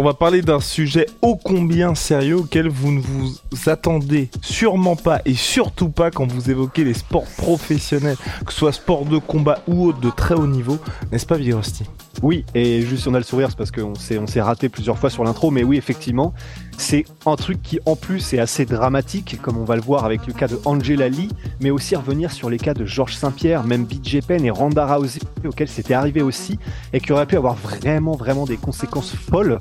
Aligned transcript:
On 0.00 0.04
va 0.04 0.14
parler 0.14 0.42
d'un 0.42 0.60
sujet 0.60 1.06
ô 1.22 1.34
combien 1.34 1.96
sérieux 1.96 2.36
auquel 2.36 2.68
vous 2.68 2.92
ne 2.92 3.00
vous 3.00 3.34
attendez 3.66 4.30
sûrement 4.42 4.94
pas 4.94 5.20
et 5.24 5.34
surtout 5.34 5.88
pas 5.88 6.12
quand 6.12 6.30
vous 6.30 6.52
évoquez 6.52 6.84
les 6.84 6.94
sports 6.94 7.26
professionnels, 7.36 8.16
que 8.46 8.52
ce 8.52 8.60
soit 8.60 8.72
sport 8.72 9.06
de 9.06 9.18
combat 9.18 9.58
ou 9.66 9.88
autre 9.88 9.98
de 9.98 10.10
très 10.10 10.36
haut 10.36 10.46
niveau, 10.46 10.78
n'est-ce 11.10 11.26
pas 11.26 11.36
Vigrosti 11.36 11.82
Oui, 12.22 12.44
et 12.54 12.82
juste 12.82 13.08
on 13.08 13.14
a 13.14 13.18
le 13.18 13.24
sourire, 13.24 13.48
c'est 13.50 13.58
parce 13.58 13.72
qu'on 13.72 13.96
s'est, 13.96 14.18
on 14.18 14.28
s'est 14.28 14.40
raté 14.40 14.68
plusieurs 14.68 14.98
fois 14.98 15.10
sur 15.10 15.24
l'intro, 15.24 15.50
mais 15.50 15.64
oui, 15.64 15.76
effectivement, 15.76 16.32
c'est 16.78 17.04
un 17.26 17.36
truc 17.36 17.60
qui 17.60 17.80
en 17.84 17.96
plus 17.96 18.32
est 18.32 18.38
assez 18.38 18.64
dramatique, 18.64 19.38
comme 19.42 19.58
on 19.58 19.64
va 19.64 19.76
le 19.76 19.82
voir 19.82 20.04
avec 20.04 20.26
le 20.26 20.32
cas 20.32 20.46
de 20.46 20.58
Angela 20.64 21.08
Lee, 21.08 21.28
mais 21.60 21.70
aussi 21.70 21.96
revenir 21.96 22.32
sur 22.32 22.48
les 22.48 22.56
cas 22.56 22.72
de 22.72 22.86
Georges 22.86 23.16
Saint-Pierre, 23.16 23.64
même 23.64 23.84
BJ 23.84 24.20
Penn 24.26 24.44
et 24.44 24.50
Randa 24.50 24.86
Rousey, 24.86 25.20
auxquels 25.44 25.68
c'était 25.68 25.94
arrivé 25.94 26.22
aussi, 26.22 26.58
et 26.92 27.00
qui 27.00 27.12
auraient 27.12 27.26
pu 27.26 27.36
avoir 27.36 27.54
vraiment, 27.54 28.12
vraiment 28.12 28.46
des 28.46 28.56
conséquences 28.56 29.12
folles. 29.12 29.58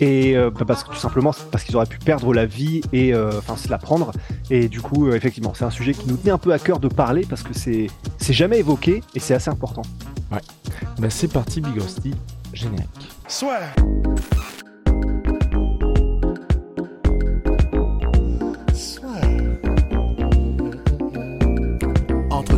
Et 0.00 0.36
euh, 0.36 0.50
bah, 0.50 0.64
parce 0.66 0.84
que 0.84 0.90
tout 0.90 0.96
simplement 0.96 1.32
parce 1.50 1.64
qu'ils 1.64 1.76
auraient 1.76 1.86
pu 1.86 1.98
perdre 1.98 2.32
la 2.32 2.46
vie 2.46 2.82
et 2.92 3.14
euh, 3.14 3.38
enfin 3.38 3.56
se 3.56 3.68
la 3.68 3.78
prendre. 3.78 4.12
Et 4.50 4.68
du 4.68 4.80
coup, 4.80 5.08
euh, 5.08 5.16
effectivement, 5.16 5.54
c'est 5.54 5.64
un 5.64 5.70
sujet 5.70 5.92
qui 5.92 6.08
nous 6.08 6.16
tenait 6.16 6.30
un 6.30 6.38
peu 6.38 6.52
à 6.52 6.58
cœur 6.58 6.78
de 6.78 6.88
parler 6.88 7.26
parce 7.28 7.42
que 7.42 7.52
c'est 7.52 7.88
c'est 8.18 8.32
jamais 8.32 8.58
évoqué 8.58 9.02
et 9.14 9.20
c'est 9.20 9.34
assez 9.34 9.50
important. 9.50 9.82
Ouais. 10.30 10.38
Bah 10.98 11.10
c'est 11.10 11.32
parti, 11.32 11.60
Big 11.60 11.80
Rusty, 11.80 12.14
générique. 12.52 13.10
Soit. 13.26 13.60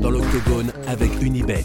Dans 0.01 0.11
l'octogone 0.11 0.73
avec 0.87 1.11
Unibet. 1.23 1.65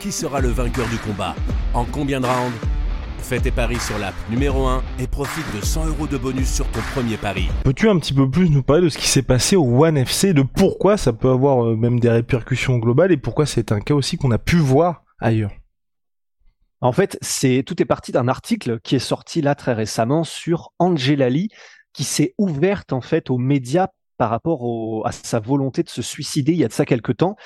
Qui 0.00 0.10
sera 0.10 0.40
le 0.40 0.48
vainqueur 0.48 0.88
du 0.88 0.98
combat 0.98 1.34
En 1.74 1.84
combien 1.84 2.20
de 2.20 2.26
rounds 2.26 2.56
Fais 3.18 3.38
tes 3.38 3.52
paris 3.52 3.78
sur 3.78 3.98
l'app 3.98 4.14
numéro 4.28 4.66
1 4.66 4.82
et 4.98 5.06
profite 5.06 5.44
de 5.54 5.64
100 5.64 5.86
euros 5.86 6.06
de 6.08 6.18
bonus 6.18 6.52
sur 6.52 6.66
ton 6.72 6.80
premier 6.92 7.16
pari. 7.16 7.48
Peux-tu 7.62 7.88
un 7.88 7.98
petit 7.98 8.12
peu 8.12 8.28
plus 8.28 8.50
nous 8.50 8.64
parler 8.64 8.82
de 8.82 8.88
ce 8.88 8.98
qui 8.98 9.06
s'est 9.06 9.22
passé 9.22 9.54
au 9.54 9.84
One 9.84 9.96
FC, 9.96 10.34
de 10.34 10.42
pourquoi 10.42 10.96
ça 10.96 11.12
peut 11.12 11.30
avoir 11.30 11.64
euh, 11.64 11.76
même 11.76 12.00
des 12.00 12.10
répercussions 12.10 12.78
globales 12.78 13.12
et 13.12 13.16
pourquoi 13.16 13.46
c'est 13.46 13.70
un 13.70 13.80
cas 13.80 13.94
aussi 13.94 14.16
qu'on 14.16 14.32
a 14.32 14.38
pu 14.38 14.56
voir 14.56 15.04
ailleurs? 15.20 15.52
En 16.80 16.90
fait, 16.90 17.16
c'est 17.22 17.62
tout 17.64 17.80
est 17.80 17.86
parti 17.86 18.10
d'un 18.10 18.26
article 18.26 18.80
qui 18.80 18.96
est 18.96 18.98
sorti 18.98 19.40
là 19.40 19.54
très 19.54 19.72
récemment 19.72 20.24
sur 20.24 20.72
Angela 20.80 21.30
Lee, 21.30 21.48
qui 21.92 22.02
s'est 22.02 22.34
ouverte 22.38 22.92
en 22.92 23.00
fait 23.00 23.30
aux 23.30 23.38
médias 23.38 23.86
par 24.18 24.30
rapport 24.30 25.06
à 25.06 25.12
sa 25.12 25.40
volonté 25.40 25.82
de 25.82 25.88
se 25.88 26.02
suicider 26.02 26.52
il 26.52 26.58
y 26.58 26.64
a 26.64 26.68
de 26.68 26.72
ça 26.72 26.84
quelque 26.84 27.12
temps, 27.12 27.36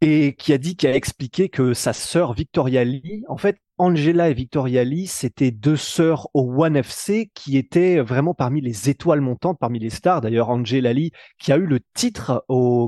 et 0.00 0.34
qui 0.34 0.52
a 0.52 0.58
dit, 0.58 0.76
qui 0.76 0.86
a 0.86 0.94
expliqué 0.94 1.48
que 1.48 1.74
sa 1.74 1.92
sœur 1.92 2.32
Victoria 2.32 2.84
Lee, 2.84 3.24
en 3.28 3.36
fait, 3.36 3.58
Angela 3.78 4.28
et 4.28 4.34
Victoria 4.34 4.82
Lee, 4.82 5.06
c'était 5.06 5.50
deux 5.50 5.76
sœurs 5.76 6.28
au 6.34 6.64
One 6.64 6.76
FC 6.76 7.30
qui 7.34 7.56
étaient 7.56 8.00
vraiment 8.00 8.34
parmi 8.34 8.60
les 8.60 8.90
étoiles 8.90 9.20
montantes, 9.20 9.58
parmi 9.60 9.78
les 9.78 9.90
stars. 9.90 10.20
D'ailleurs, 10.20 10.50
Angela 10.50 10.92
Lee, 10.92 11.12
qui 11.38 11.52
a 11.52 11.56
eu 11.56 11.66
le 11.66 11.80
titre, 11.94 12.44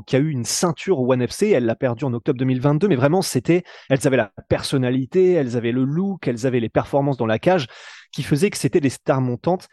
qui 0.06 0.16
a 0.16 0.18
eu 0.18 0.30
une 0.30 0.44
ceinture 0.44 1.00
au 1.00 1.12
One 1.12 1.22
FC, 1.22 1.50
elle 1.50 1.64
l'a 1.64 1.76
perdu 1.76 2.04
en 2.04 2.12
octobre 2.12 2.38
2022, 2.38 2.88
mais 2.88 2.96
vraiment, 2.96 3.22
c'était, 3.22 3.62
elles 3.88 4.06
avaient 4.06 4.16
la 4.16 4.32
personnalité, 4.48 5.32
elles 5.32 5.56
avaient 5.56 5.72
le 5.72 5.84
look, 5.84 6.26
elles 6.28 6.46
avaient 6.46 6.60
les 6.60 6.68
performances 6.68 7.16
dans 7.16 7.26
la 7.26 7.38
cage, 7.38 7.66
qui 8.12 8.22
faisaient 8.22 8.50
que 8.50 8.58
c'était 8.58 8.80
des 8.80 8.90
stars 8.90 9.20
montantes. 9.20 9.68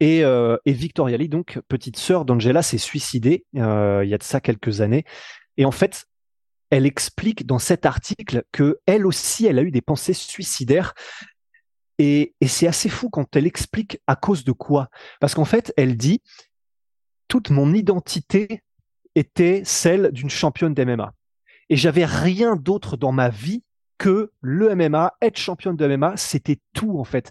Et, 0.00 0.24
euh, 0.24 0.56
et 0.64 0.72
Victoria 0.72 1.16
Lee, 1.18 1.28
donc 1.28 1.60
petite 1.68 1.98
sœur 1.98 2.24
d'Angela, 2.24 2.62
s'est 2.62 2.78
suicidée 2.78 3.44
euh, 3.56 4.02
il 4.02 4.08
y 4.10 4.14
a 4.14 4.18
de 4.18 4.22
ça 4.22 4.40
quelques 4.40 4.80
années. 4.80 5.04
Et 5.56 5.64
en 5.64 5.70
fait, 5.70 6.06
elle 6.70 6.86
explique 6.86 7.46
dans 7.46 7.58
cet 7.58 7.84
article 7.84 8.44
que 8.52 8.80
elle 8.86 9.06
aussi, 9.06 9.46
elle 9.46 9.58
a 9.58 9.62
eu 9.62 9.70
des 9.70 9.82
pensées 9.82 10.14
suicidaires. 10.14 10.94
Et, 11.98 12.34
et 12.40 12.48
c'est 12.48 12.66
assez 12.66 12.88
fou 12.88 13.10
quand 13.10 13.36
elle 13.36 13.46
explique 13.46 14.00
à 14.06 14.16
cause 14.16 14.44
de 14.44 14.52
quoi. 14.52 14.88
Parce 15.20 15.34
qu'en 15.34 15.44
fait, 15.44 15.72
elle 15.76 15.96
dit 15.96 16.22
toute 17.28 17.50
mon 17.50 17.74
identité 17.74 18.62
était 19.14 19.62
celle 19.64 20.10
d'une 20.12 20.30
championne 20.30 20.72
d'MMA. 20.72 21.12
Et 21.68 21.76
j'avais 21.76 22.06
rien 22.06 22.56
d'autre 22.56 22.96
dans 22.96 23.12
ma 23.12 23.28
vie 23.28 23.62
que 23.98 24.32
le 24.40 24.74
MMA, 24.74 25.12
être 25.20 25.36
championne 25.36 25.76
de 25.76 25.86
MMA, 25.86 26.16
c'était 26.16 26.58
tout 26.72 26.98
en 26.98 27.04
fait. 27.04 27.30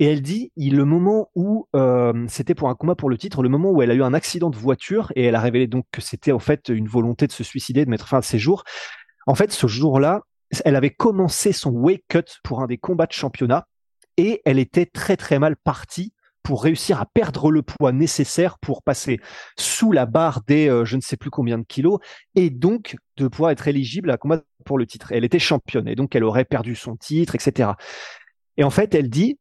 Et 0.00 0.06
elle 0.06 0.22
dit, 0.22 0.50
le 0.56 0.84
moment 0.84 1.30
où 1.34 1.68
euh, 1.76 2.26
c'était 2.28 2.54
pour 2.54 2.68
un 2.68 2.74
combat 2.74 2.96
pour 2.96 3.08
le 3.08 3.16
titre, 3.16 3.42
le 3.42 3.48
moment 3.48 3.70
où 3.70 3.80
elle 3.80 3.90
a 3.90 3.94
eu 3.94 4.02
un 4.02 4.14
accident 4.14 4.50
de 4.50 4.56
voiture 4.56 5.12
et 5.14 5.24
elle 5.24 5.36
a 5.36 5.40
révélé 5.40 5.66
donc 5.66 5.86
que 5.92 6.00
c'était 6.00 6.32
en 6.32 6.40
fait 6.40 6.68
une 6.68 6.88
volonté 6.88 7.26
de 7.26 7.32
se 7.32 7.44
suicider, 7.44 7.84
de 7.84 7.90
mettre 7.90 8.08
fin 8.08 8.18
à 8.18 8.22
ses 8.22 8.38
jours. 8.38 8.64
En 9.26 9.34
fait, 9.34 9.52
ce 9.52 9.66
jour-là, 9.66 10.22
elle 10.64 10.76
avait 10.76 10.90
commencé 10.90 11.52
son 11.52 11.70
wake 11.70 12.04
cut 12.08 12.40
pour 12.42 12.60
un 12.60 12.66
des 12.66 12.78
combats 12.78 13.06
de 13.06 13.12
championnat 13.12 13.66
et 14.16 14.42
elle 14.44 14.58
était 14.58 14.86
très 14.86 15.16
très 15.16 15.38
mal 15.38 15.56
partie 15.56 16.12
pour 16.42 16.62
réussir 16.62 17.00
à 17.00 17.06
perdre 17.06 17.50
le 17.50 17.62
poids 17.62 17.92
nécessaire 17.92 18.58
pour 18.58 18.82
passer 18.82 19.18
sous 19.56 19.92
la 19.92 20.04
barre 20.06 20.42
des 20.46 20.68
euh, 20.68 20.84
je 20.84 20.96
ne 20.96 21.00
sais 21.00 21.16
plus 21.16 21.30
combien 21.30 21.56
de 21.56 21.64
kilos 21.64 22.00
et 22.34 22.50
donc 22.50 22.96
de 23.16 23.28
pouvoir 23.28 23.50
être 23.50 23.66
éligible 23.66 24.10
à 24.10 24.14
un 24.14 24.16
combat 24.18 24.42
pour 24.64 24.76
le 24.76 24.86
titre. 24.86 25.12
Elle 25.12 25.24
était 25.24 25.38
championne 25.38 25.88
et 25.88 25.94
donc 25.94 26.14
elle 26.14 26.24
aurait 26.24 26.44
perdu 26.44 26.74
son 26.74 26.96
titre, 26.96 27.34
etc. 27.34 27.70
Et 28.56 28.64
en 28.64 28.70
fait, 28.70 28.94
elle 28.94 29.08
dit, 29.08 29.38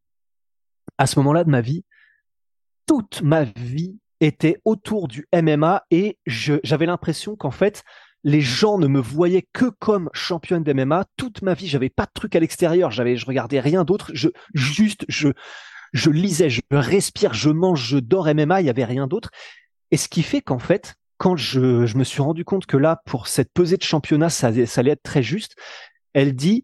à 0.98 1.08
ce 1.08 1.20
moment-là 1.20 1.44
de 1.44 1.50
ma 1.50 1.62
vie, 1.62 1.84
toute 2.86 3.22
ma 3.22 3.44
vie 3.44 3.98
était 4.20 4.60
autour 4.66 5.08
du 5.08 5.28
MMA 5.34 5.84
et 5.92 6.18
j'avais 6.26 6.86
l'impression 6.86 7.36
qu'en 7.36 7.52
fait, 7.52 7.84
les 8.24 8.42
gens 8.42 8.78
ne 8.78 8.88
me 8.88 9.00
voyaient 9.00 9.48
que 9.54 9.66
comme 9.66 10.10
championne 10.14 10.64
d'MMA. 10.64 11.06
Toute 11.18 11.42
ma 11.42 11.54
vie, 11.54 11.68
j'avais 11.68 11.90
pas 11.90 12.06
de 12.06 12.12
truc 12.14 12.36
à 12.36 12.40
l'extérieur, 12.40 12.90
j'avais, 12.92 13.18
je 13.18 13.26
regardais 13.26 13.60
rien 13.60 13.84
d'autre. 13.84 14.12
Je, 14.14 14.30
juste, 14.54 15.06
je, 15.10 15.30
je 15.92 16.10
lisais, 16.10 16.50
je 16.50 16.62
respire, 16.72 17.34
je 17.34 17.50
mange, 17.50 17.86
je 17.86 17.98
dors 17.98 18.34
MMA, 18.34 18.62
il 18.62 18.68
y 18.68 18.70
avait 18.70 18.86
rien 18.86 19.08
d'autre. 19.08 19.30
Et 19.92 19.98
ce 19.98 20.08
qui 20.08 20.24
fait 20.24 20.42
qu'en 20.42 20.60
fait, 20.60 20.96
quand 21.18 21.36
je, 21.36 21.86
je 21.86 21.98
me 21.98 22.04
suis 22.04 22.22
rendu 22.22 22.46
compte 22.46 22.66
que 22.66 22.78
là, 22.78 23.02
pour 23.06 23.28
cette 23.28 23.52
pesée 23.54 23.78
de 23.78 23.84
championnat, 23.84 24.30
ça, 24.30 24.52
ça 24.66 24.82
allait 24.82 24.92
être 24.92 25.04
très 25.04 25.24
juste, 25.24 25.56
elle 26.14 26.34
dit, 26.34 26.64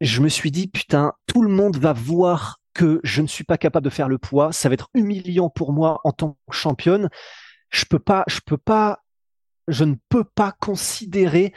je 0.00 0.20
me 0.20 0.28
suis 0.28 0.50
dit, 0.50 0.68
putain, 0.68 1.12
tout 1.26 1.42
le 1.42 1.48
monde 1.48 1.76
va 1.76 1.92
voir 1.92 2.58
que 2.76 3.00
je 3.02 3.22
ne 3.22 3.26
suis 3.26 3.42
pas 3.42 3.56
capable 3.56 3.86
de 3.86 3.90
faire 3.90 4.08
le 4.08 4.18
poids. 4.18 4.52
Ça 4.52 4.68
va 4.68 4.74
être 4.74 4.90
humiliant 4.92 5.48
pour 5.48 5.72
moi 5.72 5.98
en 6.04 6.12
tant 6.12 6.36
que 6.48 6.54
championne. 6.54 7.08
Je 7.70 7.86
peux 7.86 7.98
pas, 7.98 8.22
je 8.28 8.40
peux 8.44 8.58
pas, 8.58 9.02
je 9.66 9.84
ne 9.84 9.94
peux 10.10 10.24
pas 10.24 10.52
considérer 10.60 11.54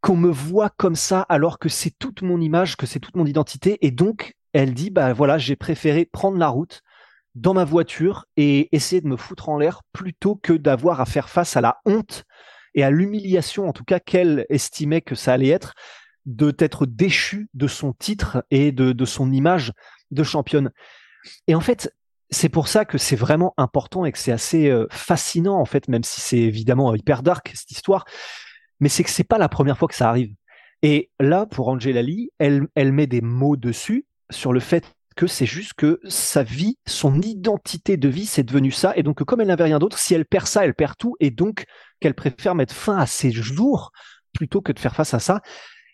qu'on 0.00 0.16
me 0.16 0.30
voit 0.30 0.70
comme 0.70 0.96
ça 0.96 1.20
alors 1.28 1.58
que 1.58 1.68
c'est 1.68 1.92
toute 1.98 2.22
mon 2.22 2.40
image, 2.40 2.78
que 2.78 2.86
c'est 2.86 2.98
toute 2.98 3.14
mon 3.14 3.26
identité. 3.26 3.76
Et 3.82 3.90
donc, 3.90 4.34
elle 4.54 4.72
dit, 4.72 4.88
bah 4.88 5.12
voilà, 5.12 5.36
j'ai 5.36 5.54
préféré 5.54 6.06
prendre 6.06 6.38
la 6.38 6.48
route 6.48 6.80
dans 7.34 7.52
ma 7.52 7.64
voiture 7.64 8.24
et 8.38 8.74
essayer 8.74 9.02
de 9.02 9.08
me 9.08 9.18
foutre 9.18 9.50
en 9.50 9.58
l'air 9.58 9.82
plutôt 9.92 10.34
que 10.34 10.54
d'avoir 10.54 11.02
à 11.02 11.04
faire 11.04 11.28
face 11.28 11.58
à 11.58 11.60
la 11.60 11.78
honte 11.84 12.24
et 12.74 12.82
à 12.84 12.90
l'humiliation, 12.90 13.68
en 13.68 13.74
tout 13.74 13.84
cas, 13.84 14.00
qu'elle 14.00 14.46
estimait 14.48 15.02
que 15.02 15.14
ça 15.14 15.34
allait 15.34 15.48
être, 15.48 15.74
de 16.24 16.54
déchu 16.86 17.50
de 17.52 17.66
son 17.66 17.92
titre 17.92 18.44
et 18.50 18.72
de, 18.72 18.92
de 18.92 19.04
son 19.04 19.30
image 19.30 19.72
de 20.12 20.22
championne. 20.22 20.70
Et 21.46 21.54
en 21.54 21.60
fait, 21.60 21.94
c'est 22.30 22.48
pour 22.48 22.68
ça 22.68 22.84
que 22.84 22.98
c'est 22.98 23.16
vraiment 23.16 23.54
important 23.56 24.04
et 24.04 24.12
que 24.12 24.18
c'est 24.18 24.32
assez 24.32 24.68
euh, 24.68 24.86
fascinant, 24.90 25.58
en 25.58 25.64
fait, 25.64 25.88
même 25.88 26.04
si 26.04 26.20
c'est 26.20 26.38
évidemment 26.38 26.94
hyper 26.94 27.22
dark, 27.22 27.50
cette 27.54 27.70
histoire, 27.70 28.04
mais 28.80 28.88
c'est 28.88 29.04
que 29.04 29.10
c'est 29.10 29.24
pas 29.24 29.38
la 29.38 29.48
première 29.48 29.78
fois 29.78 29.88
que 29.88 29.94
ça 29.94 30.08
arrive. 30.08 30.34
Et 30.82 31.10
là, 31.20 31.46
pour 31.46 31.68
Angela 31.68 32.02
Lee, 32.02 32.30
elle, 32.38 32.66
elle 32.74 32.92
met 32.92 33.06
des 33.06 33.20
mots 33.20 33.56
dessus 33.56 34.06
sur 34.30 34.52
le 34.52 34.60
fait 34.60 34.84
que 35.14 35.26
c'est 35.26 35.46
juste 35.46 35.74
que 35.74 36.00
sa 36.04 36.42
vie, 36.42 36.78
son 36.86 37.20
identité 37.20 37.96
de 37.96 38.08
vie, 38.08 38.26
c'est 38.26 38.42
devenu 38.42 38.70
ça. 38.70 38.94
Et 38.96 39.02
donc, 39.02 39.22
comme 39.22 39.40
elle 39.40 39.48
n'avait 39.48 39.64
rien 39.64 39.78
d'autre, 39.78 39.98
si 39.98 40.14
elle 40.14 40.24
perd 40.24 40.46
ça, 40.46 40.64
elle 40.64 40.74
perd 40.74 40.96
tout. 40.96 41.16
Et 41.20 41.30
donc, 41.30 41.66
qu'elle 42.00 42.14
préfère 42.14 42.54
mettre 42.54 42.74
fin 42.74 42.96
à 42.96 43.06
ses 43.06 43.30
jours 43.30 43.92
plutôt 44.32 44.62
que 44.62 44.72
de 44.72 44.78
faire 44.78 44.96
face 44.96 45.14
à 45.14 45.18
ça. 45.18 45.40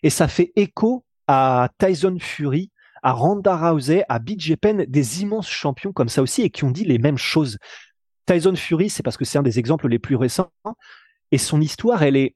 Et 0.03 0.09
ça 0.09 0.27
fait 0.27 0.51
écho 0.55 1.05
à 1.27 1.69
Tyson 1.77 2.17
Fury, 2.19 2.71
à 3.03 3.11
Ronda 3.11 3.55
Rousey, 3.55 4.03
à 4.09 4.19
BJ 4.19 4.55
Penn, 4.55 4.85
des 4.87 5.21
immenses 5.21 5.49
champions 5.49 5.91
comme 5.91 6.09
ça 6.09 6.21
aussi 6.21 6.41
et 6.41 6.49
qui 6.49 6.63
ont 6.63 6.71
dit 6.71 6.85
les 6.85 6.97
mêmes 6.97 7.17
choses. 7.17 7.57
Tyson 8.25 8.55
Fury, 8.55 8.89
c'est 8.89 9.03
parce 9.03 9.17
que 9.17 9.25
c'est 9.25 9.37
un 9.37 9.43
des 9.43 9.59
exemples 9.59 9.87
les 9.87 9.99
plus 9.99 10.15
récents. 10.15 10.51
Et 11.31 11.37
son 11.37 11.61
histoire, 11.61 12.03
elle 12.03 12.15
est, 12.15 12.35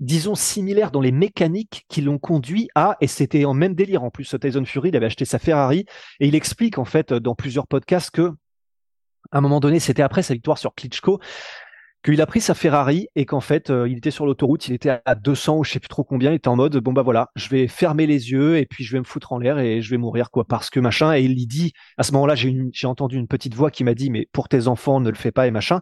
disons, 0.00 0.34
similaires 0.34 0.90
dans 0.90 1.00
les 1.00 1.12
mécaniques 1.12 1.84
qui 1.88 2.02
l'ont 2.02 2.18
conduit 2.18 2.68
à, 2.74 2.96
et 3.00 3.06
c'était 3.06 3.44
en 3.44 3.54
même 3.54 3.74
délire 3.74 4.02
en 4.02 4.10
plus, 4.10 4.34
Tyson 4.40 4.64
Fury, 4.64 4.90
il 4.90 4.96
avait 4.96 5.06
acheté 5.06 5.24
sa 5.24 5.38
Ferrari, 5.38 5.86
et 6.20 6.28
il 6.28 6.34
explique 6.34 6.78
en 6.78 6.84
fait 6.84 7.12
dans 7.12 7.34
plusieurs 7.34 7.66
podcasts 7.66 8.10
que, 8.10 8.32
à 9.32 9.38
un 9.38 9.40
moment 9.40 9.60
donné, 9.60 9.80
c'était 9.80 10.02
après 10.02 10.22
sa 10.22 10.34
victoire 10.34 10.58
sur 10.58 10.74
Klitschko, 10.74 11.20
qu'il 12.04 12.20
a 12.20 12.26
pris 12.26 12.40
sa 12.40 12.54
Ferrari 12.54 13.08
et 13.16 13.24
qu'en 13.24 13.40
fait, 13.40 13.70
euh, 13.70 13.88
il 13.88 13.96
était 13.96 14.10
sur 14.10 14.26
l'autoroute, 14.26 14.68
il 14.68 14.74
était 14.74 15.00
à 15.04 15.14
200 15.14 15.58
ou 15.58 15.64
je 15.64 15.72
sais 15.72 15.80
plus 15.80 15.88
trop 15.88 16.04
combien, 16.04 16.32
il 16.32 16.34
était 16.34 16.48
en 16.48 16.56
mode, 16.56 16.76
bon 16.76 16.92
bah 16.92 17.02
voilà, 17.02 17.30
je 17.34 17.48
vais 17.48 17.66
fermer 17.66 18.06
les 18.06 18.30
yeux 18.30 18.58
et 18.58 18.66
puis 18.66 18.84
je 18.84 18.92
vais 18.92 18.98
me 18.98 19.04
foutre 19.04 19.32
en 19.32 19.38
l'air 19.38 19.58
et 19.58 19.80
je 19.80 19.90
vais 19.90 19.96
mourir 19.96 20.30
quoi, 20.30 20.44
parce 20.44 20.68
que 20.68 20.80
machin. 20.80 21.14
Et 21.14 21.22
il 21.22 21.46
dit, 21.46 21.72
à 21.96 22.02
ce 22.02 22.12
moment-là, 22.12 22.34
j'ai 22.34 22.86
entendu 22.86 23.16
une 23.16 23.26
petite 23.26 23.54
voix 23.54 23.70
qui 23.70 23.84
m'a 23.84 23.94
dit, 23.94 24.10
mais 24.10 24.28
pour 24.32 24.48
tes 24.48 24.68
enfants, 24.68 25.00
ne 25.00 25.08
le 25.08 25.16
fais 25.16 25.32
pas 25.32 25.46
et 25.46 25.50
machin. 25.50 25.80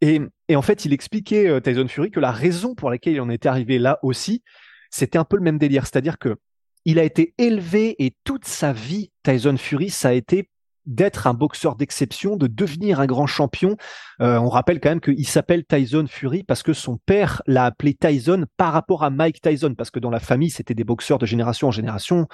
Et, 0.00 0.20
et 0.48 0.56
en 0.56 0.62
fait, 0.62 0.84
il 0.84 0.92
expliquait 0.92 1.48
euh, 1.48 1.60
Tyson 1.60 1.86
Fury 1.88 2.10
que 2.10 2.20
la 2.20 2.32
raison 2.32 2.74
pour 2.74 2.90
laquelle 2.90 3.14
il 3.14 3.20
en 3.20 3.30
était 3.30 3.48
arrivé 3.48 3.78
là 3.78 3.98
aussi, 4.02 4.42
c'était 4.90 5.18
un 5.18 5.24
peu 5.24 5.36
le 5.36 5.42
même 5.42 5.58
délire, 5.58 5.86
c'est-à-dire 5.86 6.18
que 6.18 6.36
il 6.84 6.98
a 6.98 7.04
été 7.04 7.34
élevé 7.38 7.96
et 8.04 8.14
toute 8.24 8.44
sa 8.44 8.72
vie, 8.72 9.10
Tyson 9.24 9.56
Fury, 9.56 9.90
ça 9.90 10.08
a 10.08 10.12
été 10.12 10.50
d'être 10.86 11.26
un 11.26 11.34
boxeur 11.34 11.76
d'exception, 11.76 12.36
de 12.36 12.46
devenir 12.46 13.00
un 13.00 13.06
grand 13.06 13.26
champion. 13.26 13.76
Euh, 14.20 14.38
on 14.38 14.48
rappelle 14.48 14.80
quand 14.80 14.88
même 14.90 15.00
qu'il 15.00 15.26
s'appelle 15.26 15.64
Tyson 15.64 16.06
Fury 16.08 16.44
parce 16.44 16.62
que 16.62 16.72
son 16.72 16.96
père 16.96 17.42
l'a 17.46 17.64
appelé 17.64 17.94
Tyson 17.94 18.46
par 18.56 18.72
rapport 18.72 19.04
à 19.04 19.10
Mike 19.10 19.40
Tyson, 19.40 19.74
parce 19.76 19.90
que 19.90 19.98
dans 19.98 20.10
la 20.10 20.20
famille, 20.20 20.50
c'était 20.50 20.74
des 20.74 20.84
boxeurs 20.84 21.18
de 21.18 21.26
génération 21.26 21.68
en 21.68 21.72
génération. 21.72 22.26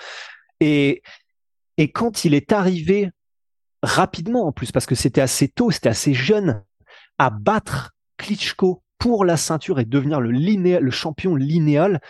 Et, 0.60 1.02
et 1.78 1.90
quand 1.90 2.24
il 2.24 2.34
est 2.34 2.52
arrivé 2.52 3.10
rapidement 3.82 4.46
en 4.46 4.52
plus, 4.52 4.70
parce 4.70 4.86
que 4.86 4.94
c'était 4.94 5.20
assez 5.20 5.48
tôt, 5.48 5.70
c'était 5.70 5.88
assez 5.88 6.14
jeune, 6.14 6.62
à 7.18 7.30
battre 7.30 7.92
Klitschko 8.18 8.82
pour 8.98 9.24
la 9.24 9.36
ceinture 9.36 9.80
et 9.80 9.84
devenir 9.84 10.20
le, 10.20 10.30
le 10.30 10.90
champion 10.90 11.34
linéal, 11.34 12.00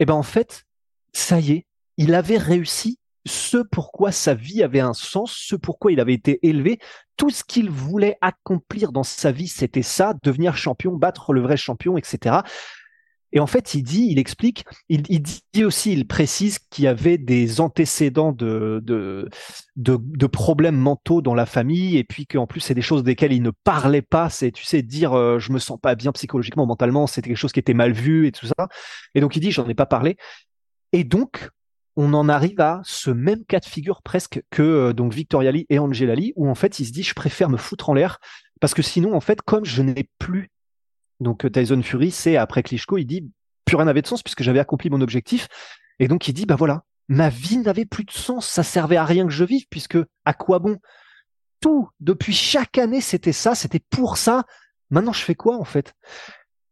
eh 0.00 0.06
ben 0.06 0.14
en 0.14 0.24
fait, 0.24 0.64
ça 1.12 1.38
y 1.38 1.52
est, 1.52 1.66
il 1.96 2.14
avait 2.14 2.38
réussi 2.38 2.98
ce 3.26 3.58
pourquoi 3.58 4.12
sa 4.12 4.34
vie 4.34 4.62
avait 4.62 4.80
un 4.80 4.94
sens, 4.94 5.34
ce 5.36 5.56
pourquoi 5.56 5.92
il 5.92 6.00
avait 6.00 6.14
été 6.14 6.38
élevé. 6.46 6.78
Tout 7.16 7.30
ce 7.30 7.44
qu'il 7.44 7.70
voulait 7.70 8.16
accomplir 8.20 8.92
dans 8.92 9.02
sa 9.02 9.32
vie, 9.32 9.48
c'était 9.48 9.82
ça, 9.82 10.14
devenir 10.22 10.56
champion, 10.56 10.94
battre 10.94 11.32
le 11.32 11.40
vrai 11.40 11.56
champion, 11.56 11.96
etc. 11.98 12.38
Et 13.32 13.40
en 13.40 13.46
fait, 13.46 13.74
il 13.74 13.82
dit, 13.82 14.06
il 14.08 14.18
explique, 14.18 14.64
il, 14.88 15.02
dit 15.02 15.64
aussi, 15.64 15.92
il 15.92 16.06
précise 16.06 16.58
qu'il 16.58 16.84
y 16.84 16.88
avait 16.88 17.18
des 17.18 17.60
antécédents 17.60 18.32
de, 18.32 18.80
de, 18.84 19.28
de, 19.76 20.26
problèmes 20.26 20.76
mentaux 20.76 21.20
dans 21.20 21.34
la 21.34 21.44
famille, 21.44 21.96
et 21.96 22.04
puis 22.04 22.26
qu'en 22.26 22.46
plus, 22.46 22.60
c'est 22.60 22.74
des 22.74 22.82
choses 22.82 23.02
desquelles 23.02 23.32
il 23.32 23.42
ne 23.42 23.50
parlait 23.64 24.00
pas. 24.00 24.30
C'est, 24.30 24.52
tu 24.52 24.64
sais, 24.64 24.80
dire 24.82 25.12
euh, 25.12 25.38
je 25.38 25.52
me 25.52 25.58
sens 25.58 25.78
pas 25.78 25.96
bien 25.96 26.12
psychologiquement, 26.12 26.66
mentalement, 26.66 27.06
c'était 27.06 27.28
quelque 27.28 27.36
chose 27.36 27.52
qui 27.52 27.60
était 27.60 27.74
mal 27.74 27.92
vu 27.92 28.26
et 28.26 28.32
tout 28.32 28.46
ça. 28.46 28.68
Et 29.14 29.20
donc, 29.20 29.34
il 29.36 29.40
dit, 29.40 29.50
j'en 29.50 29.68
ai 29.68 29.74
pas 29.74 29.86
parlé. 29.86 30.16
Et 30.92 31.02
donc, 31.04 31.50
on 31.96 32.12
en 32.12 32.28
arrive 32.28 32.60
à 32.60 32.82
ce 32.84 33.10
même 33.10 33.44
cas 33.44 33.60
de 33.60 33.64
figure 33.64 34.02
presque 34.02 34.42
que 34.50 34.62
euh, 34.62 34.92
donc 34.92 35.12
Victoria 35.14 35.50
Lee 35.50 35.66
et 35.70 35.78
Angela 35.78 36.14
Lee, 36.14 36.32
où 36.36 36.48
en 36.48 36.54
fait 36.54 36.78
il 36.78 36.86
se 36.86 36.92
dit 36.92 37.02
je 37.02 37.14
préfère 37.14 37.48
me 37.48 37.56
foutre 37.56 37.88
en 37.88 37.94
l'air 37.94 38.18
parce 38.60 38.74
que 38.74 38.82
sinon 38.82 39.14
en 39.14 39.20
fait 39.20 39.42
comme 39.42 39.64
je 39.64 39.82
n'ai 39.82 40.08
plus 40.18 40.50
donc 41.20 41.44
euh, 41.44 41.50
Tyson 41.50 41.82
Fury 41.82 42.10
c'est 42.10 42.36
après 42.36 42.62
Klitschko 42.62 42.98
il 42.98 43.06
dit 43.06 43.30
plus 43.64 43.76
rien 43.76 43.86
n'avait 43.86 44.02
de 44.02 44.06
sens 44.06 44.22
puisque 44.22 44.42
j'avais 44.42 44.60
accompli 44.60 44.90
mon 44.90 45.00
objectif. 45.00 45.48
Et 45.98 46.08
donc 46.08 46.28
il 46.28 46.34
dit 46.34 46.46
bah 46.46 46.56
voilà 46.56 46.84
ma 47.08 47.28
vie 47.28 47.58
n'avait 47.58 47.86
plus 47.86 48.04
de 48.04 48.12
sens 48.12 48.46
ça 48.46 48.62
servait 48.62 48.96
à 48.96 49.04
rien 49.04 49.26
que 49.26 49.32
je 49.32 49.44
vive 49.44 49.66
puisque 49.70 49.98
à 50.24 50.34
quoi 50.34 50.58
bon? 50.58 50.78
Tout 51.60 51.88
depuis 52.00 52.34
chaque 52.34 52.76
année 52.78 53.00
c'était 53.00 53.32
ça 53.32 53.54
c'était 53.54 53.80
pour 53.90 54.18
ça. 54.18 54.44
Maintenant 54.90 55.12
je 55.12 55.22
fais 55.22 55.34
quoi 55.34 55.56
en 55.56 55.64
fait? 55.64 55.94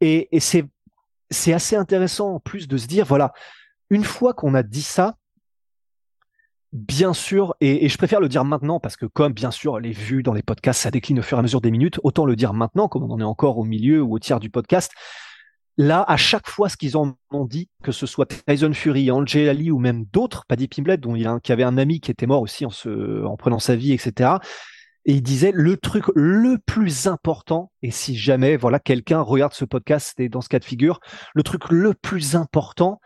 Et, 0.01 0.29
et 0.37 0.41
c'est 0.41 0.67
c'est 1.31 1.55
assez 1.55 1.77
intéressant 1.77 2.35
en 2.35 2.41
plus 2.41 2.69
de 2.69 2.77
se 2.77 2.87
dire 2.87 3.07
voilà 3.07 3.33
une 3.91 4.05
fois 4.05 4.35
qu'on 4.35 4.55
a 4.55 4.63
dit 4.63 4.83
ça, 4.83 5.17
bien 6.73 7.13
sûr, 7.15 7.55
et, 7.61 7.89
je 7.89 7.97
préfère 7.97 8.21
le 8.21 8.29
dire 8.29 8.45
maintenant 8.45 8.81
parce 8.81 8.97
que 8.97 9.07
comme 9.07 9.33
bien 9.33 9.53
sûr 9.53 9.79
les 9.79 9.93
vues 9.93 10.23
dans 10.23 10.33
les 10.33 10.43
podcasts 10.43 10.83
ça 10.83 10.91
décline 10.91 11.21
au 11.21 11.23
fur 11.23 11.39
et 11.39 11.41
à 11.41 11.43
mesure 11.43 11.61
des 11.61 11.71
minutes, 11.71 12.01
autant 12.03 12.27
le 12.27 12.37
dire 12.37 12.53
maintenant 12.53 12.89
comme 12.89 13.05
on 13.05 13.11
en 13.11 13.21
est 13.21 13.25
encore 13.25 13.59
au 13.59 13.65
milieu 13.65 14.03
ou 14.03 14.15
au 14.15 14.19
tiers 14.19 14.41
du 14.41 14.51
podcast. 14.51 14.93
Là, 15.77 16.05
à 16.07 16.17
chaque 16.17 16.49
fois, 16.49 16.69
ce 16.69 16.77
qu'ils 16.77 16.97
en 16.97 17.17
ont 17.33 17.47
dit, 17.47 17.69
que 17.83 17.91
ce 17.91 18.07
soit 18.07 18.27
Tyson 18.27 18.73
Fury, 18.73 19.11
Angel 19.11 19.49
Ali 19.49 19.73
ou 19.73 19.81
même 19.81 20.05
d'autres, 20.13 20.45
Paddy 20.47 20.69
Pimblett, 20.69 21.01
dont 21.01 21.17
il 21.17 21.27
a 21.27 21.41
qui 21.41 21.51
avait 21.51 21.65
un 21.65 21.79
ami 21.79 21.99
qui 21.99 22.13
était 22.13 22.27
mort 22.27 22.43
aussi 22.43 22.65
en 22.65 23.37
prenant 23.37 23.59
sa 23.59 23.75
vie, 23.75 23.93
etc. 23.93 24.35
Et 25.05 25.15
il 25.15 25.23
disait 25.23 25.51
le 25.53 25.77
truc 25.77 26.05
le 26.15 26.59
plus 26.65 27.09
important, 27.09 27.73
et 27.83 27.91
si 27.91 28.17
jamais 28.17 28.57
voilà 28.57 28.79
quelqu'un 28.79 29.21
regarde 29.21 29.53
ce 29.53 29.65
podcast 29.65 30.19
et 30.19 30.29
dans 30.29 30.41
ce 30.41 30.49
cas 30.49 30.61
de 30.61 30.65
figure, 30.65 31.01
le 31.35 31.43
truc 31.43 31.69
le 31.71 31.93
plus 31.93 32.37
important, 32.37 33.01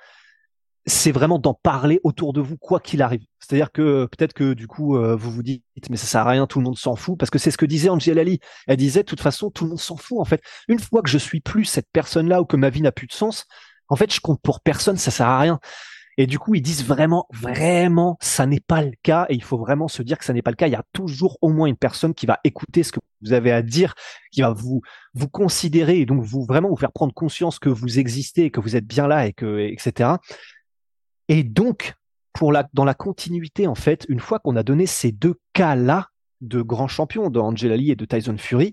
c'est 0.88 1.12
vraiment 1.12 1.38
d'en 1.38 1.55
parler 1.55 2.00
autour 2.02 2.32
de 2.32 2.40
vous 2.40 2.56
quoi 2.56 2.81
qu'il 2.81 3.02
arrive. 3.02 3.23
C'est-à-dire 3.38 3.70
que 3.73 4.06
peut-être 4.06 4.32
que 4.32 4.55
du 4.55 4.67
coup 4.67 4.96
euh, 4.96 5.17
vous 5.17 5.31
vous 5.31 5.43
dites 5.43 5.62
mais 5.90 5.96
ça 5.96 6.06
sert 6.06 6.26
à 6.26 6.31
rien, 6.31 6.46
tout 6.46 6.58
le 6.58 6.64
monde 6.64 6.79
s'en 6.79 6.96
fout 6.96 7.19
parce 7.19 7.31
que 7.31 7.38
c'est 7.38 7.50
ce 7.50 7.58
que 7.58 7.67
disait 7.67 7.88
Angela 7.88 8.20
Ali. 8.20 8.40
Elle 8.67 8.76
disait 8.76 9.00
de 9.00 9.06
toute 9.06 9.20
façon 9.20 9.50
tout 9.50 9.64
le 9.64 9.70
monde 9.70 9.81
s'en 9.81 9.96
fout 9.96 10.19
en 10.19 10.25
fait. 10.25 10.43
Une 10.69 10.79
fois 10.79 11.02
que 11.02 11.08
je 11.08 11.19
suis 11.19 11.40
plus 11.40 11.64
cette 11.64 11.88
personne-là 11.93 12.40
ou 12.40 12.44
que 12.44 12.56
ma 12.56 12.70
vie 12.70 12.82
n'a 12.82 12.93
plus 12.93 13.06
de 13.06 13.12
sens, 13.12 13.44
en 13.88 13.96
fait 13.96 14.12
je 14.12 14.20
compte 14.20 14.40
pour 14.43 14.61
personne, 14.61 14.96
ça 14.96 15.11
sert 15.11 15.26
à 15.29 15.38
rien. 15.38 15.61
Et 16.17 16.26
du 16.26 16.38
coup 16.38 16.55
ils 16.55 16.62
disent 16.62 16.85
vraiment 16.85 17.26
vraiment 17.32 18.17
ça 18.20 18.46
n'est 18.46 18.61
pas 18.61 18.82
le 18.82 18.93
cas 19.02 19.26
et 19.29 19.35
il 19.35 19.43
faut 19.43 19.58
vraiment 19.58 19.88
se 19.88 20.02
dire 20.02 20.19
que 20.19 20.25
ça 20.25 20.32
n'est 20.32 20.43
pas 20.43 20.50
le 20.50 20.56
cas. 20.56 20.67
Il 20.67 20.73
y 20.73 20.76
a 20.76 20.85
toujours 20.93 21.38
au 21.43 21.50
moins 21.50 21.69
une 21.69 21.76
personne 21.76 22.14
qui 22.14 22.26
va 22.26 22.40
écouter 22.44 22.82
ce 22.82 22.93
que 22.93 23.00
vous 23.23 23.32
avez 23.32 23.52
à 23.52 23.62
dire, 23.62 23.94
qui 24.32 24.43
va 24.43 24.52
vous 24.52 24.81
vous 25.14 25.29
considérer 25.29 26.00
et 26.00 26.06
donc 26.06 26.23
vous 26.23 26.44
vraiment 26.44 26.69
vous 26.69 26.76
faire 26.76 26.93
prendre 26.93 27.14
conscience 27.14 27.58
que 27.58 27.69
vous 27.69 27.99
existez 27.99 28.50
que 28.50 28.61
vous 28.61 28.76
êtes 28.76 28.87
bien 28.87 29.06
là 29.06 29.26
et 29.26 29.32
que 29.32 29.58
etc. 29.58 30.17
Et 31.28 31.44
donc, 31.44 31.94
pour 32.32 32.52
la, 32.52 32.69
dans 32.72 32.84
la 32.84 32.94
continuité, 32.94 33.66
en 33.66 33.75
fait, 33.75 34.06
une 34.08 34.20
fois 34.20 34.38
qu'on 34.38 34.56
a 34.56 34.62
donné 34.62 34.86
ces 34.86 35.12
deux 35.12 35.34
cas-là 35.52 36.08
de 36.40 36.62
grands 36.62 36.88
champions, 36.88 37.30
d'Angela 37.30 37.76
Lee 37.76 37.90
et 37.90 37.96
de 37.96 38.04
Tyson 38.04 38.36
Fury, 38.38 38.72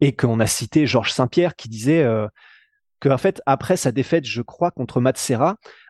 et 0.00 0.14
qu'on 0.14 0.40
a 0.40 0.46
cité 0.46 0.86
Georges 0.86 1.12
Saint-Pierre 1.12 1.56
qui 1.56 1.68
disait 1.68 2.02
euh, 2.02 2.26
que, 3.00 3.14
fait, 3.16 3.40
après 3.46 3.76
sa 3.76 3.92
défaite, 3.92 4.24
je 4.24 4.42
crois, 4.42 4.70
contre 4.70 5.00
Matt 5.00 5.32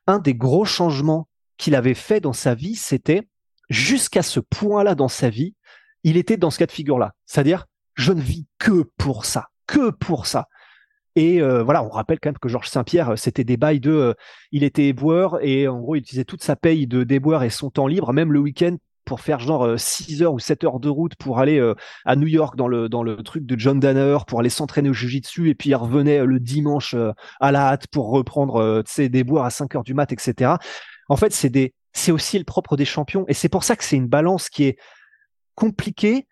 un 0.06 0.18
des 0.18 0.34
gros 0.34 0.64
changements 0.64 1.28
qu'il 1.56 1.74
avait 1.74 1.94
fait 1.94 2.20
dans 2.20 2.32
sa 2.32 2.54
vie, 2.54 2.76
c'était 2.76 3.28
jusqu'à 3.68 4.22
ce 4.22 4.40
point-là 4.40 4.94
dans 4.94 5.08
sa 5.08 5.30
vie, 5.30 5.54
il 6.04 6.16
était 6.16 6.36
dans 6.36 6.50
ce 6.50 6.58
cas 6.58 6.66
de 6.66 6.72
figure-là. 6.72 7.14
C'est-à-dire, 7.24 7.66
je 7.94 8.12
ne 8.12 8.20
vis 8.20 8.46
que 8.58 8.84
pour 8.96 9.24
ça, 9.24 9.48
que 9.66 9.90
pour 9.90 10.26
ça. 10.26 10.48
Et 11.16 11.40
euh, 11.40 11.62
voilà, 11.62 11.82
on 11.82 11.88
rappelle 11.88 12.20
quand 12.20 12.28
même 12.28 12.38
que 12.38 12.48
Georges 12.48 12.68
Saint-Pierre, 12.68 13.10
euh, 13.10 13.16
c'était 13.16 13.42
des 13.42 13.56
bails 13.56 13.80
de, 13.80 13.90
euh, 13.90 14.14
il 14.52 14.62
était 14.62 14.86
éboueur 14.88 15.42
et 15.42 15.66
en 15.66 15.80
gros, 15.80 15.96
il 15.96 16.00
utilisait 16.00 16.26
toute 16.26 16.42
sa 16.42 16.56
paye 16.56 16.86
de 16.86 17.04
déboueur 17.04 17.42
et 17.42 17.48
son 17.48 17.70
temps 17.70 17.86
libre, 17.86 18.12
même 18.12 18.32
le 18.32 18.38
week-end, 18.38 18.76
pour 19.06 19.20
faire 19.20 19.40
genre 19.40 19.78
6 19.78 20.22
heures 20.22 20.34
ou 20.34 20.38
7 20.38 20.64
heures 20.64 20.78
de 20.78 20.88
route 20.88 21.14
pour 21.14 21.38
aller 21.38 21.62
à 22.04 22.16
New 22.16 22.26
York 22.26 22.56
dans 22.56 22.66
le 22.66 22.88
dans 22.88 23.04
le 23.04 23.22
truc 23.22 23.46
de 23.46 23.56
John 23.56 23.78
Danner 23.78 24.18
pour 24.26 24.40
aller 24.40 24.48
s'entraîner 24.48 24.88
au 24.88 24.92
jiu-jitsu 24.92 25.48
et 25.48 25.54
puis 25.54 25.70
il 25.70 25.76
revenait 25.76 26.26
le 26.26 26.40
dimanche 26.40 26.96
à 27.38 27.52
la 27.52 27.68
hâte 27.68 27.86
pour 27.86 28.10
reprendre 28.10 28.82
ses 28.84 29.08
déboires 29.08 29.44
à 29.44 29.50
5 29.50 29.76
heures 29.76 29.84
du 29.84 29.94
mat, 29.94 30.10
etc. 30.10 30.54
En 31.08 31.14
fait, 31.14 31.32
c'est 31.32 31.50
des 31.50 31.72
c'est 31.92 32.10
aussi 32.10 32.36
le 32.36 32.44
propre 32.44 32.76
des 32.76 32.84
champions 32.84 33.24
et 33.28 33.32
c'est 33.32 33.48
pour 33.48 33.62
ça 33.62 33.76
que 33.76 33.84
c'est 33.84 33.94
une 33.94 34.08
balance 34.08 34.48
qui 34.48 34.64
est 34.64 34.76
compliquée 35.54 36.26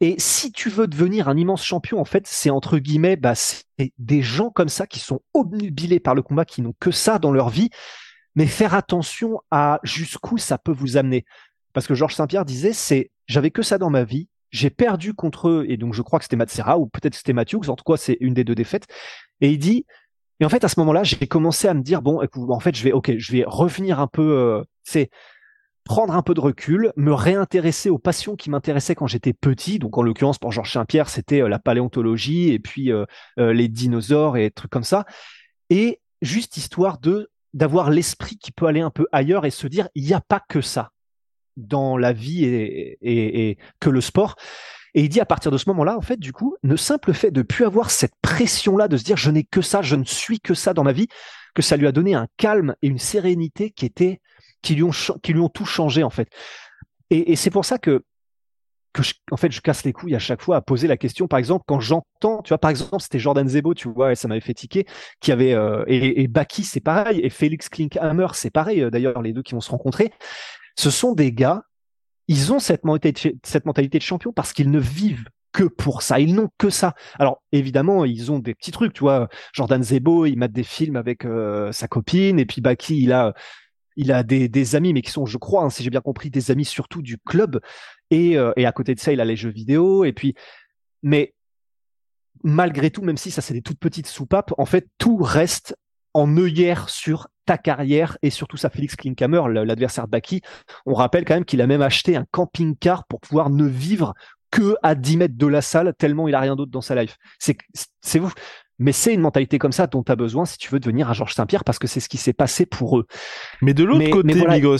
et 0.00 0.14
si 0.18 0.50
tu 0.50 0.70
veux 0.70 0.86
devenir 0.86 1.28
un 1.28 1.36
immense 1.36 1.62
champion, 1.62 2.00
en 2.00 2.06
fait, 2.06 2.26
c'est 2.26 2.50
entre 2.50 2.78
guillemets, 2.78 3.16
bah, 3.16 3.34
c'est 3.34 3.64
des 3.98 4.22
gens 4.22 4.50
comme 4.50 4.70
ça 4.70 4.86
qui 4.86 4.98
sont 4.98 5.20
obnubilés 5.34 6.00
par 6.00 6.14
le 6.14 6.22
combat, 6.22 6.46
qui 6.46 6.62
n'ont 6.62 6.74
que 6.80 6.90
ça 6.90 7.18
dans 7.18 7.32
leur 7.32 7.50
vie. 7.50 7.68
Mais 8.34 8.46
faire 8.46 8.74
attention 8.74 9.40
à 9.50 9.80
jusqu'où 9.82 10.38
ça 10.38 10.56
peut 10.56 10.72
vous 10.72 10.96
amener. 10.96 11.24
Parce 11.72 11.86
que 11.86 11.94
Georges 11.94 12.14
Saint-Pierre 12.14 12.44
disait, 12.44 12.72
c'est, 12.72 13.10
j'avais 13.26 13.50
que 13.50 13.62
ça 13.62 13.76
dans 13.76 13.90
ma 13.90 14.04
vie, 14.04 14.28
j'ai 14.50 14.70
perdu 14.70 15.14
contre 15.14 15.48
eux, 15.48 15.66
et 15.68 15.76
donc 15.76 15.94
je 15.94 16.02
crois 16.02 16.18
que 16.18 16.24
c'était 16.24 16.36
Matsera, 16.36 16.78
ou 16.78 16.86
peut-être 16.86 17.14
c'était 17.14 17.32
Matthews, 17.32 17.68
en 17.68 17.76
tout 17.76 17.84
cas, 17.84 17.96
c'est 17.96 18.16
une 18.20 18.34
des 18.34 18.44
deux 18.44 18.54
défaites. 18.54 18.86
Et 19.40 19.50
il 19.50 19.58
dit, 19.58 19.84
et 20.40 20.44
en 20.44 20.48
fait, 20.48 20.64
à 20.64 20.68
ce 20.68 20.80
moment-là, 20.80 21.02
j'ai 21.04 21.26
commencé 21.26 21.68
à 21.68 21.74
me 21.74 21.82
dire, 21.82 22.02
bon, 22.02 22.20
en 22.48 22.60
fait, 22.60 22.74
je 22.74 22.82
vais, 22.82 22.92
ok, 22.92 23.12
je 23.18 23.32
vais 23.32 23.44
revenir 23.46 24.00
un 24.00 24.06
peu, 24.06 24.22
euh, 24.22 24.64
c'est, 24.82 25.10
prendre 25.90 26.14
un 26.14 26.22
peu 26.22 26.34
de 26.34 26.40
recul, 26.40 26.92
me 26.94 27.12
réintéresser 27.12 27.90
aux 27.90 27.98
passions 27.98 28.36
qui 28.36 28.48
m'intéressaient 28.48 28.94
quand 28.94 29.08
j'étais 29.08 29.32
petit. 29.32 29.80
Donc 29.80 29.98
en 29.98 30.02
l'occurrence 30.02 30.38
pour 30.38 30.52
Georges 30.52 30.72
Saint-Pierre, 30.72 31.08
c'était 31.08 31.42
euh, 31.42 31.48
la 31.48 31.58
paléontologie 31.58 32.52
et 32.52 32.60
puis 32.60 32.92
euh, 32.92 33.06
euh, 33.40 33.52
les 33.52 33.66
dinosaures 33.66 34.36
et 34.36 34.52
trucs 34.52 34.70
comme 34.70 34.84
ça. 34.84 35.04
Et 35.68 36.00
juste 36.22 36.56
histoire 36.56 36.98
de 36.98 37.28
d'avoir 37.54 37.90
l'esprit 37.90 38.38
qui 38.38 38.52
peut 38.52 38.66
aller 38.66 38.82
un 38.82 38.90
peu 38.90 39.08
ailleurs 39.10 39.44
et 39.46 39.50
se 39.50 39.66
dire 39.66 39.88
il 39.96 40.04
n'y 40.04 40.14
a 40.14 40.20
pas 40.20 40.38
que 40.48 40.60
ça 40.60 40.92
dans 41.56 41.96
la 41.96 42.12
vie 42.12 42.44
et, 42.44 42.98
et, 43.02 43.58
que 43.80 43.90
le 43.90 44.00
sport. 44.00 44.36
Et 44.94 45.02
il 45.02 45.08
dit 45.08 45.20
à 45.20 45.26
partir 45.26 45.50
de 45.50 45.58
ce 45.58 45.68
moment-là, 45.70 45.96
en 45.96 46.02
fait, 46.02 46.20
du 46.20 46.32
coup, 46.32 46.54
le 46.62 46.76
simple 46.76 47.12
fait 47.12 47.32
de 47.32 47.42
plus 47.42 47.64
avoir 47.64 47.90
cette 47.90 48.14
pression-là, 48.22 48.86
de 48.86 48.96
se 48.96 49.02
dire 49.02 49.16
je 49.16 49.32
n'ai 49.32 49.42
que 49.42 49.60
ça, 49.60 49.82
je 49.82 49.96
ne 49.96 50.04
suis 50.04 50.38
que 50.38 50.54
ça 50.54 50.72
dans 50.72 50.84
ma 50.84 50.92
vie, 50.92 51.08
que 51.52 51.62
ça 51.62 51.76
lui 51.76 51.88
a 51.88 51.92
donné 51.92 52.14
un 52.14 52.28
calme 52.36 52.76
et 52.80 52.86
une 52.86 52.98
sérénité 52.98 53.72
qui 53.72 53.86
était 53.86 54.20
qui 54.62 54.74
lui 54.74 54.82
ont 54.82 54.92
qui 55.22 55.32
lui 55.32 55.40
ont 55.40 55.48
tout 55.48 55.64
changé 55.64 56.02
en 56.02 56.10
fait. 56.10 56.28
Et, 57.10 57.32
et 57.32 57.36
c'est 57.36 57.50
pour 57.50 57.64
ça 57.64 57.78
que 57.78 58.04
que 58.92 59.02
je, 59.02 59.14
en 59.30 59.36
fait 59.36 59.52
je 59.52 59.60
casse 59.60 59.84
les 59.84 59.92
couilles 59.92 60.14
à 60.14 60.18
chaque 60.18 60.42
fois 60.42 60.56
à 60.56 60.60
poser 60.60 60.88
la 60.88 60.96
question. 60.96 61.28
Par 61.28 61.38
exemple, 61.38 61.64
quand 61.66 61.80
j'entends, 61.80 62.42
tu 62.42 62.48
vois, 62.48 62.58
par 62.58 62.70
exemple, 62.70 63.00
c'était 63.00 63.18
Jordan 63.18 63.48
Zebo, 63.48 63.74
tu 63.74 63.88
vois, 63.88 64.12
et 64.12 64.16
ça 64.16 64.28
m'avait 64.28 64.40
fait 64.40 64.54
tiquer, 64.54 64.86
qui 65.20 65.32
avait 65.32 65.54
euh, 65.54 65.84
et, 65.86 66.22
et 66.22 66.28
Baki, 66.28 66.64
c'est 66.64 66.80
pareil, 66.80 67.20
et 67.20 67.30
Félix 67.30 67.68
Klinkhammer, 67.68 68.28
c'est 68.34 68.50
pareil. 68.50 68.82
Euh, 68.82 68.90
d'ailleurs, 68.90 69.22
les 69.22 69.32
deux 69.32 69.42
qui 69.42 69.54
vont 69.54 69.60
se 69.60 69.70
rencontrer, 69.70 70.12
ce 70.76 70.90
sont 70.90 71.12
des 71.12 71.32
gars. 71.32 71.62
Ils 72.28 72.52
ont 72.52 72.58
cette 72.58 72.84
mentalité, 72.84 73.38
cette 73.44 73.64
mentalité 73.64 73.98
de 73.98 74.04
champion 74.04 74.32
parce 74.32 74.52
qu'ils 74.52 74.70
ne 74.70 74.78
vivent 74.78 75.24
que 75.52 75.64
pour 75.64 76.02
ça. 76.02 76.20
Ils 76.20 76.34
n'ont 76.34 76.48
que 76.58 76.70
ça. 76.70 76.94
Alors 77.18 77.42
évidemment, 77.52 78.04
ils 78.04 78.30
ont 78.30 78.38
des 78.38 78.54
petits 78.54 78.70
trucs, 78.70 78.92
tu 78.92 79.00
vois. 79.00 79.28
Jordan 79.52 79.82
Zebo, 79.82 80.26
il 80.26 80.36
mate 80.36 80.52
des 80.52 80.62
films 80.62 80.96
avec 80.96 81.24
euh, 81.24 81.72
sa 81.72 81.88
copine, 81.88 82.38
et 82.38 82.46
puis 82.46 82.60
Baki, 82.60 83.02
il 83.02 83.12
a 83.12 83.34
il 83.96 84.12
a 84.12 84.22
des, 84.22 84.76
amis, 84.76 84.92
mais 84.92 85.02
qui 85.02 85.10
sont, 85.10 85.26
je 85.26 85.38
crois, 85.38 85.64
hein, 85.64 85.70
si 85.70 85.82
j'ai 85.82 85.90
bien 85.90 86.00
compris, 86.00 86.30
des 86.30 86.50
amis 86.50 86.64
surtout 86.64 87.02
du 87.02 87.18
club. 87.18 87.60
Et, 88.10 88.36
euh, 88.36 88.52
et, 88.56 88.66
à 88.66 88.72
côté 88.72 88.94
de 88.94 89.00
ça, 89.00 89.12
il 89.12 89.20
a 89.20 89.24
les 89.24 89.36
jeux 89.36 89.50
vidéo. 89.50 90.04
Et 90.04 90.12
puis, 90.12 90.34
mais 91.02 91.34
malgré 92.42 92.90
tout, 92.90 93.02
même 93.02 93.16
si 93.16 93.30
ça 93.30 93.42
c'est 93.42 93.54
des 93.54 93.62
toutes 93.62 93.78
petites 93.78 94.06
soupapes, 94.06 94.52
en 94.58 94.66
fait, 94.66 94.88
tout 94.98 95.16
reste 95.16 95.76
en 96.14 96.36
œillère 96.36 96.88
sur 96.88 97.28
ta 97.46 97.58
carrière 97.58 98.18
et 98.22 98.30
surtout 98.30 98.56
ça 98.56 98.70
Félix 98.70 98.96
Klinkhammer, 98.96 99.42
l'adversaire 99.64 100.06
de 100.06 100.10
Baki. 100.10 100.40
On 100.86 100.94
rappelle 100.94 101.24
quand 101.24 101.34
même 101.34 101.44
qu'il 101.44 101.60
a 101.60 101.66
même 101.66 101.82
acheté 101.82 102.16
un 102.16 102.24
camping-car 102.30 103.06
pour 103.06 103.20
pouvoir 103.20 103.50
ne 103.50 103.64
vivre 103.64 104.14
que 104.50 104.76
à 104.82 104.94
10 104.94 105.16
mètres 105.16 105.36
de 105.36 105.46
la 105.46 105.62
salle, 105.62 105.94
tellement 105.96 106.26
il 106.28 106.34
a 106.34 106.40
rien 106.40 106.56
d'autre 106.56 106.72
dans 106.72 106.80
sa 106.80 107.00
life. 107.00 107.16
C'est 107.38 108.18
vous. 108.18 108.32
Mais 108.80 108.92
c'est 108.92 109.14
une 109.14 109.20
mentalité 109.20 109.58
comme 109.58 109.72
ça 109.72 109.86
dont 109.86 110.02
tu 110.02 110.10
as 110.10 110.16
besoin 110.16 110.46
si 110.46 110.58
tu 110.58 110.70
veux 110.70 110.80
devenir 110.80 111.08
un 111.08 111.12
Georges 111.12 111.34
Saint-Pierre 111.34 111.62
parce 111.64 111.78
que 111.78 111.86
c'est 111.86 112.00
ce 112.00 112.08
qui 112.08 112.16
s'est 112.16 112.32
passé 112.32 112.66
pour 112.66 112.98
eux. 112.98 113.06
Mais 113.62 113.74
de 113.74 113.84
l'autre 113.84 114.10
côté, 114.10 114.34
voilà... 114.34 114.78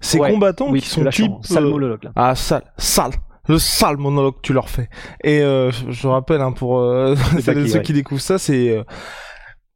ces 0.00 0.18
combattants 0.18 0.72
qui 0.72 0.80
sont 0.86 1.04
type... 1.06 1.32
Sale 1.42 1.64
monologue, 1.64 2.04
là. 2.04 2.12
Ah, 2.16 2.34
sale, 2.34 2.64
sale 2.76 3.12
le 3.48 3.58
sale 3.58 3.96
monologue 3.96 4.36
que 4.36 4.42
tu 4.42 4.52
leur 4.52 4.68
fais. 4.68 4.88
Et 5.24 5.40
euh, 5.40 5.70
je 5.88 6.06
rappelle 6.06 6.40
hein, 6.40 6.52
pour 6.52 6.78
euh, 6.78 7.16
ceux 7.44 7.80
qui 7.80 7.92
découvrent 7.92 8.20
ça, 8.20 8.38
c'est 8.38 8.70
euh, 8.70 8.84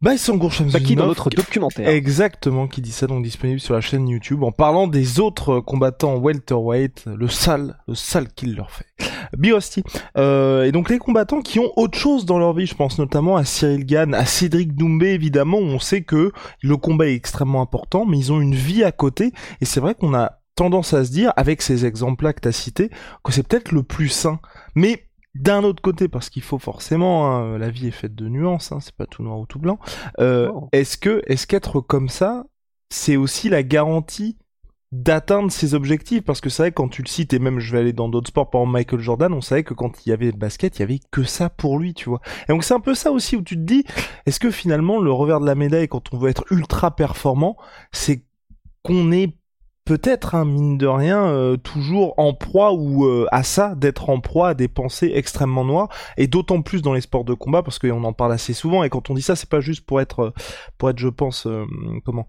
Baïsangour 0.02 0.52
Baki 0.72 0.94
dans 0.94 1.06
notre 1.06 1.30
documentaire. 1.30 1.88
Exactement, 1.88 2.68
qui 2.68 2.80
dit 2.80 2.92
ça, 2.92 3.06
donc 3.06 3.24
disponible 3.24 3.60
sur 3.60 3.74
la 3.74 3.80
chaîne 3.80 4.08
YouTube, 4.08 4.42
en 4.42 4.52
parlant 4.52 4.86
des 4.86 5.20
autres 5.20 5.60
combattants 5.60 6.16
welterweight, 6.16 7.06
le 7.06 7.28
sale, 7.28 7.78
le 7.88 7.94
sale 7.94 8.28
qu'il 8.28 8.54
leur 8.54 8.70
fait. 8.70 8.86
Birosti. 9.36 9.82
Euh, 10.16 10.64
et 10.64 10.72
donc 10.72 10.90
les 10.90 10.98
combattants 10.98 11.40
qui 11.40 11.58
ont 11.58 11.72
autre 11.76 11.98
chose 11.98 12.26
dans 12.26 12.38
leur 12.38 12.52
vie, 12.54 12.66
je 12.66 12.74
pense 12.74 12.98
notamment 12.98 13.36
à 13.36 13.44
Cyril 13.44 13.84
Gann, 13.84 14.14
à 14.14 14.26
Cédric 14.26 14.74
Doumbé, 14.74 15.08
évidemment, 15.08 15.58
on 15.58 15.78
sait 15.78 16.02
que 16.02 16.32
le 16.62 16.76
combat 16.76 17.06
est 17.06 17.14
extrêmement 17.14 17.62
important, 17.62 18.06
mais 18.06 18.18
ils 18.18 18.32
ont 18.32 18.40
une 18.40 18.54
vie 18.54 18.84
à 18.84 18.92
côté, 18.92 19.32
et 19.60 19.64
c'est 19.64 19.80
vrai 19.80 19.94
qu'on 19.94 20.14
a 20.14 20.40
tendance 20.56 20.94
à 20.94 21.04
se 21.04 21.10
dire, 21.10 21.32
avec 21.36 21.62
ces 21.62 21.86
exemples-là 21.86 22.32
que 22.32 22.40
t'as 22.40 22.52
cités, 22.52 22.90
que 23.22 23.30
c'est 23.30 23.46
peut-être 23.46 23.72
le 23.72 23.82
plus 23.82 24.08
sain. 24.08 24.40
Mais 24.74 25.04
d'un 25.34 25.62
autre 25.64 25.82
côté, 25.82 26.08
parce 26.08 26.30
qu'il 26.30 26.42
faut 26.42 26.58
forcément, 26.58 27.30
hein, 27.30 27.58
la 27.58 27.68
vie 27.68 27.88
est 27.88 27.92
faite 27.92 28.14
de 28.14 28.28
nuances, 28.28 28.72
hein, 28.72 28.78
c'est 28.80 28.94
pas 28.94 29.06
tout 29.06 29.22
noir 29.22 29.38
ou 29.38 29.46
tout 29.46 29.58
blanc. 29.58 29.78
Euh, 30.18 30.50
oh. 30.52 30.68
Est-ce 30.72 30.96
que, 30.96 31.22
est-ce 31.26 31.46
qu'être 31.46 31.80
comme 31.80 32.08
ça, 32.08 32.46
c'est 32.88 33.16
aussi 33.16 33.48
la 33.48 33.62
garantie 33.62 34.38
d'atteindre 35.02 35.50
ses 35.50 35.74
objectifs 35.74 36.22
Parce 36.22 36.40
que 36.40 36.48
c'est 36.48 36.64
vrai 36.64 36.72
quand 36.72 36.88
tu 36.88 37.02
le 37.02 37.08
cites, 37.08 37.32
et 37.32 37.38
même 37.38 37.58
je 37.58 37.72
vais 37.72 37.78
aller 37.78 37.92
dans 37.92 38.08
d'autres 38.08 38.28
sports, 38.28 38.50
par 38.50 38.62
exemple 38.62 38.72
Michael 38.72 39.00
Jordan, 39.00 39.32
on 39.32 39.40
savait 39.40 39.64
que 39.64 39.74
quand 39.74 40.04
il 40.04 40.10
y 40.10 40.12
avait 40.12 40.26
le 40.26 40.32
basket, 40.32 40.78
il 40.78 40.80
y 40.80 40.82
avait 40.82 41.00
que 41.10 41.24
ça 41.24 41.50
pour 41.50 41.78
lui, 41.78 41.94
tu 41.94 42.08
vois. 42.08 42.20
Et 42.48 42.52
donc 42.52 42.64
c'est 42.64 42.74
un 42.74 42.80
peu 42.80 42.94
ça 42.94 43.10
aussi 43.10 43.36
où 43.36 43.42
tu 43.42 43.56
te 43.56 43.62
dis, 43.62 43.84
est-ce 44.26 44.40
que 44.40 44.50
finalement 44.50 45.00
le 45.00 45.12
revers 45.12 45.40
de 45.40 45.46
la 45.46 45.54
médaille 45.54 45.88
quand 45.88 46.12
on 46.12 46.18
veut 46.18 46.30
être 46.30 46.44
ultra 46.50 46.94
performant, 46.94 47.56
c'est 47.92 48.24
qu'on 48.82 49.12
est 49.12 49.36
peut-être, 49.84 50.34
hein, 50.34 50.44
mine 50.44 50.78
de 50.78 50.86
rien, 50.86 51.26
euh, 51.26 51.56
toujours 51.56 52.14
en 52.18 52.34
proie 52.34 52.72
ou 52.72 53.06
euh, 53.06 53.26
à 53.30 53.42
ça, 53.42 53.74
d'être 53.76 54.10
en 54.10 54.20
proie 54.20 54.50
à 54.50 54.54
des 54.54 54.68
pensées 54.68 55.12
extrêmement 55.14 55.64
noires, 55.64 55.88
et 56.16 56.26
d'autant 56.26 56.60
plus 56.60 56.82
dans 56.82 56.92
les 56.92 57.00
sports 57.00 57.24
de 57.24 57.34
combat, 57.34 57.62
parce 57.62 57.78
qu'on 57.78 58.02
en 58.04 58.12
parle 58.12 58.32
assez 58.32 58.52
souvent, 58.52 58.82
et 58.82 58.90
quand 58.90 59.10
on 59.10 59.14
dit 59.14 59.22
ça, 59.22 59.36
c'est 59.36 59.48
pas 59.48 59.60
juste 59.60 59.86
pour 59.86 60.00
être, 60.00 60.34
pour 60.76 60.90
être, 60.90 60.98
je 60.98 61.08
pense, 61.08 61.46
euh, 61.46 61.64
comment, 62.04 62.26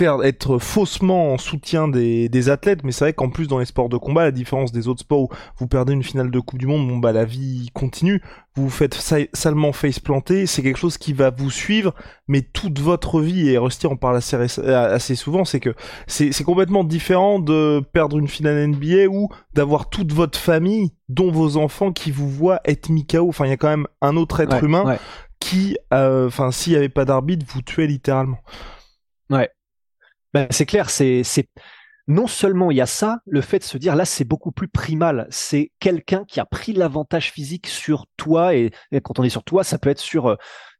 faire 0.00 0.24
être 0.24 0.56
faussement 0.56 1.34
en 1.34 1.36
soutien 1.36 1.86
des, 1.86 2.30
des 2.30 2.48
athlètes, 2.48 2.84
mais 2.84 2.90
c'est 2.90 3.04
vrai 3.04 3.12
qu'en 3.12 3.28
plus 3.28 3.48
dans 3.48 3.58
les 3.58 3.66
sports 3.66 3.90
de 3.90 3.98
combat, 3.98 4.24
la 4.24 4.30
différence 4.30 4.72
des 4.72 4.88
autres 4.88 5.00
sports 5.00 5.20
où 5.24 5.28
vous 5.58 5.66
perdez 5.66 5.92
une 5.92 6.02
finale 6.02 6.30
de 6.30 6.40
Coupe 6.40 6.58
du 6.58 6.66
Monde, 6.66 6.88
bon 6.88 6.96
bah 6.96 7.12
la 7.12 7.26
vie 7.26 7.68
continue, 7.74 8.22
vous 8.56 8.62
vous 8.62 8.70
faites 8.70 8.94
salement 8.94 9.72
face 9.72 9.98
planter, 9.98 10.46
c'est 10.46 10.62
quelque 10.62 10.78
chose 10.78 10.96
qui 10.96 11.12
va 11.12 11.28
vous 11.28 11.50
suivre, 11.50 11.94
mais 12.28 12.40
toute 12.40 12.78
votre 12.78 13.20
vie, 13.20 13.50
et 13.50 13.58
Rusty 13.58 13.88
en 13.88 13.96
parle 13.96 14.16
assez, 14.16 14.36
assez 14.64 15.14
souvent, 15.16 15.44
c'est 15.44 15.60
que 15.60 15.74
c'est 16.06 16.44
complètement 16.44 16.82
différent 16.82 17.38
de 17.38 17.82
perdre 17.92 18.18
une 18.18 18.28
finale 18.28 18.68
NBA 18.68 19.06
ou 19.10 19.28
d'avoir 19.52 19.90
toute 19.90 20.14
votre 20.14 20.38
famille, 20.38 20.94
dont 21.10 21.30
vos 21.30 21.58
enfants, 21.58 21.92
qui 21.92 22.10
vous 22.10 22.30
voient 22.30 22.60
être 22.64 22.88
mis 22.88 23.06
Enfin, 23.18 23.44
il 23.44 23.50
y 23.50 23.52
a 23.52 23.58
quand 23.58 23.68
même 23.68 23.86
un 24.00 24.16
autre 24.16 24.40
être 24.40 24.64
humain 24.64 24.96
qui, 25.40 25.76
euh, 25.92 26.26
enfin, 26.26 26.52
s'il 26.52 26.72
n'y 26.72 26.78
avait 26.78 26.88
pas 26.88 27.04
d'arbitre, 27.04 27.44
vous 27.46 27.60
tuez 27.60 27.86
littéralement. 27.86 28.38
Ouais, 29.28 29.50
ben, 30.34 30.46
c'est 30.50 30.66
clair, 30.66 30.90
c'est, 30.90 31.24
non 32.06 32.26
seulement 32.26 32.70
il 32.70 32.76
y 32.76 32.80
a 32.80 32.86
ça, 32.86 33.18
le 33.26 33.40
fait 33.40 33.58
de 33.58 33.64
se 33.64 33.78
dire 33.78 33.94
là 33.94 34.04
c'est 34.04 34.24
beaucoup 34.24 34.52
plus 34.52 34.68
primal, 34.68 35.26
c'est 35.30 35.70
quelqu'un 35.78 36.24
qui 36.26 36.40
a 36.40 36.44
pris 36.44 36.72
l'avantage 36.72 37.30
physique 37.30 37.66
sur 37.66 38.06
toi 38.16 38.54
et, 38.54 38.70
quand 39.02 39.18
on 39.18 39.24
est 39.24 39.30
sur 39.30 39.44
toi, 39.44 39.64
ça 39.64 39.78
peut 39.78 39.90
être 39.90 40.00
sur 40.00 40.26
euh, 40.26 40.36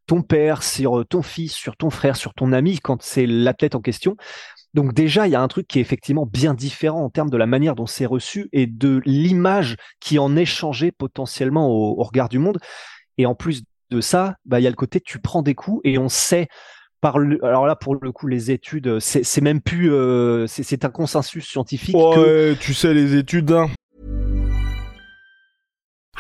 ton 0.07 0.23
père, 0.23 0.63
sur 0.63 1.01
euh, 1.01 1.05
ton 1.05 1.23
fils, 1.23 1.53
sur 1.53 1.77
ton 1.77 1.91
frère, 1.91 2.17
sur 2.17 2.35
ton 2.35 2.53
ami 2.53 2.79
quand 2.81 3.03
c'est 3.03 3.27
l'athlète 3.27 3.75
en 3.75 3.81
question. 3.81 4.17
Donc 4.73 4.95
déjà, 4.95 5.27
il 5.27 5.31
y 5.31 5.35
a 5.37 5.41
un 5.41 5.49
truc 5.49 5.67
qui 5.67 5.79
est 5.79 5.83
effectivement 5.83 6.27
bien 6.27 6.55
différent 6.55 7.05
en 7.05 7.11
termes 7.11 7.31
de 7.31 7.37
la 7.37 7.47
manière 7.47 7.75
dont 7.75 7.87
c'est 7.87 8.07
reçu 8.07 8.49
et 8.53 8.67
de 8.67 9.01
l'image 9.05 9.77
qui 9.99 10.19
en 10.21 10.37
est 10.37 10.45
changée 10.45 10.93
potentiellement 10.93 11.69
au, 11.69 12.01
au 12.01 12.05
regard 12.05 12.29
du 12.29 12.39
monde. 12.39 12.59
Et 13.19 13.27
en 13.27 13.35
plus 13.35 13.63
de 13.91 14.01
ça, 14.01 14.37
bah, 14.45 14.61
il 14.61 14.63
y 14.63 14.67
a 14.67 14.71
le 14.71 14.77
côté 14.77 15.01
tu 15.01 15.19
prends 15.19 15.43
des 15.43 15.55
coups 15.55 15.81
et 15.85 15.99
on 15.99 16.09
sait 16.09 16.49
par 17.01 17.19
le, 17.19 17.43
alors 17.45 17.67
là 17.67 17.77
pour 17.77 17.97
le 17.97 18.13
coup 18.13 18.27
les 18.27 18.51
études 18.51 18.99
c'est 19.01 19.41
même 19.41 19.61
plus 19.61 19.93
euh, 19.93 20.47
c'est 20.47 20.85
un 20.85 20.91
consensus 20.91 21.47
scientifique 21.47 21.97
ouais, 21.97 22.15
que... 22.15 22.55
tu 22.61 22.75
sais 22.75 22.95
les 22.95 23.17
études 23.17 23.53
hein. 23.53 23.71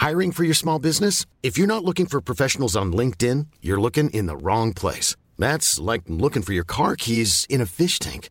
Hiring 0.03 0.33
for 0.33 0.45
your 0.45 0.55
small 0.55 0.79
business? 0.79 1.27
If 1.43 1.59
you're 1.59 1.69
not 1.69 1.85
looking 1.85 2.07
for 2.07 2.23
professionals 2.23 2.75
on 2.75 2.93
LinkedIn 2.93 3.47
you're 3.63 3.81
looking 3.81 4.09
in 4.11 4.27
the 4.27 4.37
wrong 4.43 4.73
place. 4.73 5.17
That's 5.39 5.79
like 5.79 6.03
looking 6.09 6.43
for 6.43 6.53
your 6.53 6.65
car 6.65 6.97
keys 6.97 7.47
in 7.49 7.61
a 7.61 7.67
fish 7.67 7.99
tank 7.99 8.31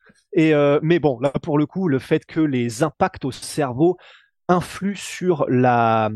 Et 0.33 0.53
euh, 0.53 0.79
mais 0.81 0.99
bon, 0.99 1.19
là 1.19 1.31
pour 1.41 1.57
le 1.57 1.65
coup, 1.65 1.87
le 1.87 1.99
fait 1.99 2.25
que 2.25 2.39
les 2.39 2.83
impacts 2.83 3.25
au 3.25 3.31
cerveau 3.31 3.97
influe 4.47 4.95
sur 4.95 5.45
la, 5.47 6.09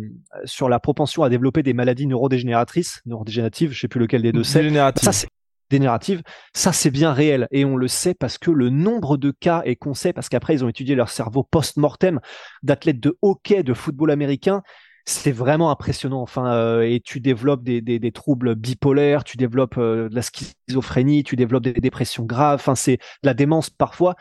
sur 0.44 0.70
la 0.70 0.80
propension 0.80 1.24
à 1.24 1.30
développer 1.30 1.64
des 1.64 1.74
maladies 1.74 2.08
neurodégénératrices, 2.08 3.02
neurodégénératives, 3.06 3.72
je 3.72 3.80
sais 3.80 3.88
plus 3.88 4.00
lequel 4.00 4.22
des 4.22 4.32
deux 4.32 4.44
c'est. 4.44 4.62
Ça, 4.98 5.12
c'est 5.12 5.30
générative, 5.72 6.22
ça 6.54 6.72
c'est 6.72 6.92
bien 6.92 7.14
réel. 7.14 7.48
Et 7.52 7.66
on 7.66 7.76
le 7.78 7.88
sait 7.88 8.14
parce 8.14 8.38
que 8.38 8.52
le 8.52 8.70
nombre 8.70 9.18
de 9.18 9.32
cas 9.32 9.62
et 9.66 9.76
qu'on 9.76 9.94
sait 9.94 10.14
parce 10.14 10.30
qu'après 10.30 10.54
ils 10.54 10.64
ont 10.64 10.70
étudié 10.70 10.96
leur 10.96 11.10
cerveau 11.10 11.44
post-mortem. 11.44 12.20
D'athlètes 12.64 13.00
de 13.00 13.18
hockey, 13.22 13.64
de 13.64 13.74
football 13.74 14.12
américain, 14.12 14.62
c'est 15.06 15.32
vraiment 15.32 15.70
impressionnant. 15.70 16.22
Enfin, 16.22 16.52
euh, 16.54 16.82
et 16.82 17.00
tu 17.00 17.20
développes 17.20 17.64
des, 17.64 17.82
des, 17.82 18.12
troubles 18.12 18.56
bipolaires, 18.56 19.24
tu 19.24 19.38
développes 19.38 19.78
euh, 19.78 20.10
de 20.10 20.16
la 20.16 20.22
schizophrénie, 20.22 21.24
tu 21.24 21.36
développes 21.36 21.64
des 21.64 21.74
dépressions 21.74 22.24
graves. 22.24 22.60
Enfin, 22.60 22.76
c'est 22.76 22.98
de 22.98 23.28
la 23.28 23.34
démence 23.34 23.70
parfois. 23.70 24.16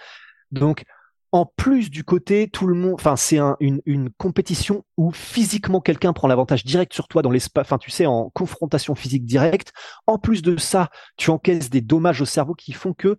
Donc, 0.51 0.85
en 1.33 1.47
plus 1.47 1.91
du 1.91 2.05
côté 2.05 2.49
tout 2.49 2.69
le 2.69 2.77
monde, 2.77 2.95
enfin 2.95 3.17
c'est 3.17 3.41
une, 3.59 3.81
une, 3.87 4.09
compétition 4.11 4.85
où 4.97 5.11
physiquement 5.11 5.81
quelqu'un 5.81 6.13
prend 6.13 6.29
l'avantage 6.29 6.65
direct 6.65 6.95
sur 6.95 7.09
toi 7.09 7.23
dans 7.23 7.31
l'espace, 7.33 7.67
enfin 7.67 7.79
tu 7.79 7.91
sais 7.91 8.07
en 8.07 8.31
confrontation 8.31 8.95
physique 8.95 9.25
directe. 9.25 9.73
En 10.07 10.17
plus 10.17 10.43
de 10.43 10.57
ça, 10.57 10.91
tu 11.17 11.31
encaisses 11.31 11.71
des 11.71 11.81
dommages 11.81 12.21
au 12.21 12.25
cerveau 12.25 12.55
qui 12.55 12.73
font 12.73 12.93
que 12.93 13.17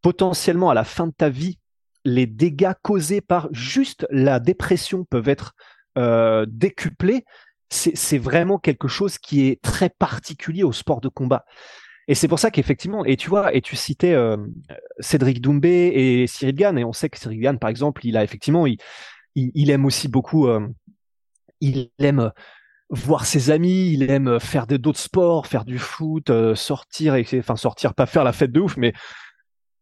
potentiellement 0.00 0.70
à 0.70 0.74
la 0.74 0.84
fin 0.84 1.08
de 1.08 1.12
ta 1.12 1.28
vie, 1.28 1.58
les 2.04 2.26
dégâts 2.26 2.74
causés 2.82 3.20
par 3.20 3.48
juste 3.50 4.06
la 4.10 4.38
dépression 4.38 5.04
peuvent 5.04 5.28
être 5.28 5.54
euh, 5.98 6.46
décuplés. 6.48 7.24
C'est 7.72 8.18
vraiment 8.18 8.58
quelque 8.58 8.88
chose 8.88 9.18
qui 9.18 9.46
est 9.46 9.62
très 9.62 9.90
particulier 9.90 10.64
au 10.64 10.72
sport 10.72 11.00
de 11.00 11.08
combat. 11.08 11.44
Et 12.08 12.16
c'est 12.16 12.26
pour 12.26 12.40
ça 12.40 12.50
qu'effectivement, 12.50 13.04
et 13.04 13.16
tu 13.16 13.30
vois, 13.30 13.54
et 13.54 13.60
tu 13.60 13.76
citais 13.76 14.12
euh, 14.12 14.36
Cédric 14.98 15.40
Doumbé 15.40 15.92
et 15.94 16.26
Cyril 16.26 16.56
Gann, 16.56 16.78
et 16.78 16.84
on 16.84 16.92
sait 16.92 17.08
que 17.08 17.16
Cyril 17.16 17.40
Gann, 17.40 17.58
par 17.60 17.70
exemple, 17.70 18.04
il 18.04 18.16
a 18.16 18.24
effectivement, 18.24 18.66
il, 18.66 18.78
il, 19.36 19.70
aime 19.70 19.84
aussi 19.84 20.08
beaucoup 20.08 20.48
euh, 20.48 20.66
il 21.60 21.90
aime 22.00 22.32
voir 22.88 23.24
ses 23.24 23.52
amis, 23.52 23.92
il 23.92 24.10
aime 24.10 24.40
faire 24.40 24.66
d'autres 24.66 24.98
sports, 24.98 25.46
faire 25.46 25.64
du 25.64 25.78
foot, 25.78 26.32
sortir, 26.56 27.14
et, 27.14 27.24
enfin 27.38 27.54
sortir, 27.54 27.94
pas 27.94 28.06
faire 28.06 28.24
la 28.24 28.32
fête 28.32 28.50
de 28.50 28.58
ouf, 28.58 28.76
mais 28.76 28.92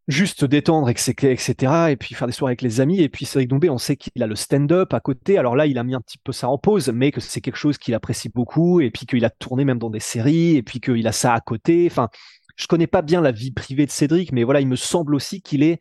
juste 0.08 0.46
détendre, 0.46 0.88
etc., 0.88 1.90
et 1.90 1.96
puis 1.96 2.14
faire 2.14 2.26
des 2.26 2.32
soirées 2.32 2.52
avec 2.52 2.62
les 2.62 2.80
amis. 2.80 3.00
Et 3.00 3.10
puis 3.10 3.26
Cédric 3.26 3.48
Dombé, 3.48 3.68
on 3.68 3.78
sait 3.78 3.96
qu'il 3.96 4.22
a 4.22 4.26
le 4.26 4.34
stand-up 4.34 4.92
à 4.94 5.00
côté. 5.00 5.38
Alors 5.38 5.54
là, 5.54 5.66
il 5.66 5.78
a 5.78 5.84
mis 5.84 5.94
un 5.94 6.00
petit 6.00 6.18
peu 6.18 6.32
ça 6.32 6.48
en 6.48 6.56
pause, 6.58 6.88
mais 6.88 7.12
que 7.12 7.20
c'est 7.20 7.42
quelque 7.42 7.56
chose 7.56 7.76
qu'il 7.78 7.94
apprécie 7.94 8.30
beaucoup, 8.30 8.80
et 8.80 8.90
puis 8.90 9.06
qu'il 9.06 9.24
a 9.24 9.30
tourné 9.30 9.64
même 9.64 9.78
dans 9.78 9.90
des 9.90 10.00
séries, 10.00 10.56
et 10.56 10.62
puis 10.62 10.80
qu'il 10.80 11.06
a 11.06 11.12
ça 11.12 11.34
à 11.34 11.40
côté. 11.40 11.86
Enfin, 11.90 12.08
je 12.56 12.66
connais 12.66 12.86
pas 12.86 13.02
bien 13.02 13.20
la 13.20 13.32
vie 13.32 13.52
privée 13.52 13.84
de 13.84 13.90
Cédric, 13.90 14.32
mais 14.32 14.44
voilà, 14.44 14.60
il 14.60 14.66
me 14.66 14.76
semble 14.76 15.14
aussi 15.14 15.42
qu'il 15.42 15.62
est 15.62 15.78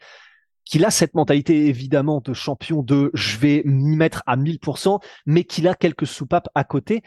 qu'il 0.66 0.84
a 0.84 0.92
cette 0.92 1.14
mentalité 1.14 1.68
évidemment 1.68 2.20
de 2.20 2.34
champion 2.34 2.84
de 2.84 3.10
je 3.14 3.38
vais 3.38 3.62
m'y 3.64 3.96
mettre 3.96 4.22
à 4.26 4.36
1000%, 4.36 5.02
mais 5.26 5.46
qu'il 5.46 5.66
a 5.70 5.74
quelques 5.74 6.06
soupapes 6.06 6.50
à 6.56 6.66
côté. 6.66 7.04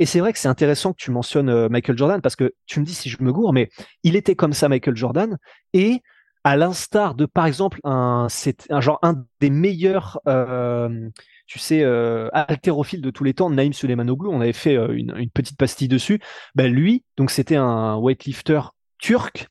Et 0.00 0.06
c'est 0.06 0.18
vrai 0.18 0.32
que 0.32 0.40
c'est 0.40 0.48
intéressant 0.48 0.92
que 0.92 1.00
tu 1.00 1.12
mentionnes 1.12 1.48
euh, 1.48 1.68
Michael 1.68 1.96
Jordan 1.96 2.20
parce 2.20 2.34
que 2.34 2.52
tu 2.66 2.80
me 2.80 2.84
dis 2.84 2.94
si 2.94 3.08
je 3.08 3.22
me 3.22 3.32
gourre, 3.32 3.52
mais 3.52 3.70
il 4.02 4.16
était 4.16 4.34
comme 4.34 4.52
ça 4.52 4.68
Michael 4.68 4.96
Jordan 4.96 5.38
et 5.72 6.02
à 6.46 6.56
l'instar 6.56 7.16
de 7.16 7.26
par 7.26 7.44
exemple 7.44 7.80
un 7.82 8.28
c'est 8.30 8.70
un 8.70 8.80
genre 8.80 9.00
un 9.02 9.24
des 9.40 9.50
meilleurs 9.50 10.20
euh, 10.28 11.10
tu 11.48 11.58
sais 11.58 11.82
euh, 11.82 12.28
haltérophiles 12.32 13.02
de 13.02 13.10
tous 13.10 13.24
les 13.24 13.34
temps 13.34 13.50
Naïm 13.50 13.72
Suleimanoglu 13.72 14.28
on 14.28 14.40
avait 14.40 14.52
fait 14.52 14.76
euh, 14.76 14.92
une, 14.92 15.28
petite 15.30 15.58
pastille 15.58 15.88
dessus 15.88 16.20
ben 16.54 16.72
lui 16.72 17.02
donc 17.16 17.32
c'était 17.32 17.56
un 17.56 17.96
weightlifter 17.98 18.60
turc 18.98 19.48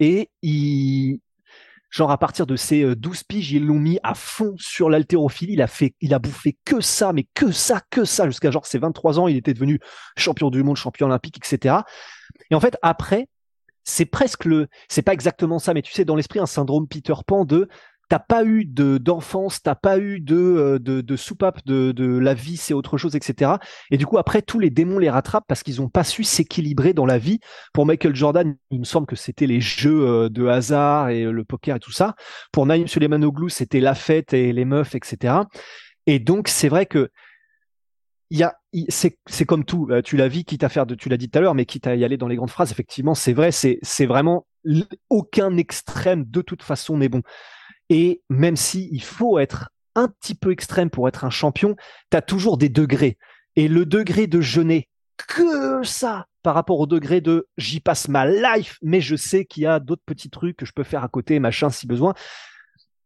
et 0.00 0.28
genre 1.88 2.10
à 2.10 2.18
partir 2.18 2.46
de 2.46 2.56
ses 2.56 2.94
12 2.94 3.18
euh, 3.18 3.22
piges, 3.26 3.52
ils 3.52 3.64
l'ont 3.64 3.78
mis 3.78 4.00
à 4.02 4.14
fond 4.14 4.54
sur 4.58 4.90
l'haltérophilie. 4.90 5.52
Il 5.52 5.62
a 5.62 5.68
fait, 5.68 5.94
il 6.00 6.12
a 6.12 6.18
bouffé 6.18 6.58
que 6.64 6.80
ça, 6.80 7.12
mais 7.12 7.24
que 7.34 7.52
ça, 7.52 7.80
que 7.88 8.04
ça, 8.04 8.26
jusqu'à 8.26 8.50
genre 8.50 8.66
ses 8.66 8.78
23 8.78 9.20
ans, 9.20 9.28
il 9.28 9.36
était 9.36 9.54
devenu 9.54 9.78
champion 10.16 10.50
du 10.50 10.64
monde, 10.64 10.76
champion 10.76 11.06
olympique, 11.06 11.38
etc. 11.38 11.76
Et 12.50 12.56
en 12.56 12.60
fait, 12.60 12.76
après, 12.82 13.28
c'est 13.84 14.06
presque 14.06 14.44
le, 14.44 14.68
c'est 14.88 15.02
pas 15.02 15.12
exactement 15.12 15.58
ça, 15.58 15.74
mais 15.74 15.82
tu 15.82 15.92
sais, 15.92 16.04
dans 16.04 16.16
l'esprit, 16.16 16.40
un 16.40 16.46
syndrome 16.46 16.88
Peter 16.88 17.14
Pan 17.26 17.44
de 17.44 17.68
t'as 18.08 18.18
pas 18.18 18.44
eu 18.44 18.64
de 18.64 18.98
d'enfance, 18.98 19.62
t'as 19.62 19.74
pas 19.74 19.98
eu 19.98 20.20
de 20.20 20.36
euh, 20.36 20.78
de, 20.78 21.00
de 21.00 21.16
soupape 21.16 21.64
de, 21.66 21.92
de 21.92 22.18
la 22.18 22.34
vie, 22.34 22.56
c'est 22.56 22.74
autre 22.74 22.98
chose, 22.98 23.16
etc. 23.16 23.52
Et 23.90 23.96
du 23.96 24.06
coup 24.06 24.18
après 24.18 24.42
tous 24.42 24.58
les 24.58 24.70
démons 24.70 24.98
les 24.98 25.10
rattrapent 25.10 25.46
parce 25.48 25.62
qu'ils 25.62 25.80
ont 25.80 25.88
pas 25.88 26.04
su 26.04 26.24
s'équilibrer 26.24 26.92
dans 26.92 27.06
la 27.06 27.18
vie. 27.18 27.40
Pour 27.72 27.86
Michael 27.86 28.14
Jordan, 28.14 28.56
il 28.70 28.80
me 28.80 28.84
semble 28.84 29.06
que 29.06 29.16
c'était 29.16 29.46
les 29.46 29.60
jeux 29.60 30.06
euh, 30.06 30.28
de 30.28 30.46
hasard 30.46 31.08
et 31.08 31.24
le 31.24 31.44
poker 31.44 31.76
et 31.76 31.80
tout 31.80 31.92
ça. 31.92 32.14
Pour 32.52 32.66
Naïm 32.66 32.86
Suleimanoglu, 32.88 33.50
c'était 33.50 33.80
la 33.80 33.94
fête 33.94 34.32
et 34.32 34.52
les 34.52 34.64
meufs, 34.64 34.94
etc. 34.94 35.34
Et 36.06 36.18
donc 36.18 36.48
c'est 36.48 36.68
vrai 36.68 36.86
que 36.86 37.10
il 38.30 38.38
y 38.38 38.42
a, 38.42 38.56
c'est, 38.88 39.44
comme 39.46 39.64
tout. 39.64 39.88
Euh, 39.90 40.02
tu 40.02 40.16
l'as 40.16 40.28
vu, 40.28 40.44
quitte 40.44 40.64
à 40.64 40.68
faire 40.68 40.86
de, 40.86 40.94
tu 40.94 41.08
l'as 41.08 41.16
dit 41.16 41.30
tout 41.30 41.38
à 41.38 41.42
l'heure, 41.42 41.54
mais 41.54 41.66
quitte 41.66 41.86
à 41.86 41.94
y 41.94 42.04
aller 42.04 42.16
dans 42.16 42.28
les 42.28 42.36
grandes 42.36 42.50
phrases. 42.50 42.72
Effectivement, 42.72 43.14
c'est 43.14 43.32
vrai. 43.32 43.52
C'est, 43.52 44.06
vraiment 44.06 44.46
aucun 45.10 45.56
extrême 45.56 46.24
de 46.24 46.40
toute 46.40 46.62
façon 46.62 46.96
n'est 46.96 47.08
bon. 47.08 47.22
Et 47.90 48.22
même 48.30 48.56
si 48.56 48.88
il 48.92 49.02
faut 49.02 49.38
être 49.38 49.70
un 49.94 50.08
petit 50.08 50.34
peu 50.34 50.50
extrême 50.50 50.90
pour 50.90 51.06
être 51.06 51.24
un 51.24 51.30
champion, 51.30 51.76
tu 52.10 52.16
as 52.16 52.22
toujours 52.22 52.56
des 52.56 52.68
degrés. 52.68 53.18
Et 53.56 53.68
le 53.68 53.86
degré 53.86 54.26
de 54.26 54.40
je 54.40 54.60
n'ai 54.60 54.88
que 55.16 55.84
ça 55.84 56.26
par 56.42 56.54
rapport 56.54 56.80
au 56.80 56.86
degré 56.86 57.20
de 57.20 57.46
j'y 57.56 57.80
passe 57.80 58.08
ma 58.08 58.26
life, 58.26 58.78
mais 58.82 59.00
je 59.00 59.16
sais 59.16 59.44
qu'il 59.44 59.62
y 59.62 59.66
a 59.66 59.80
d'autres 59.80 60.02
petits 60.04 60.30
trucs 60.30 60.56
que 60.56 60.66
je 60.66 60.72
peux 60.72 60.82
faire 60.82 61.04
à 61.04 61.08
côté, 61.08 61.38
machin, 61.38 61.70
si 61.70 61.86
besoin. 61.86 62.14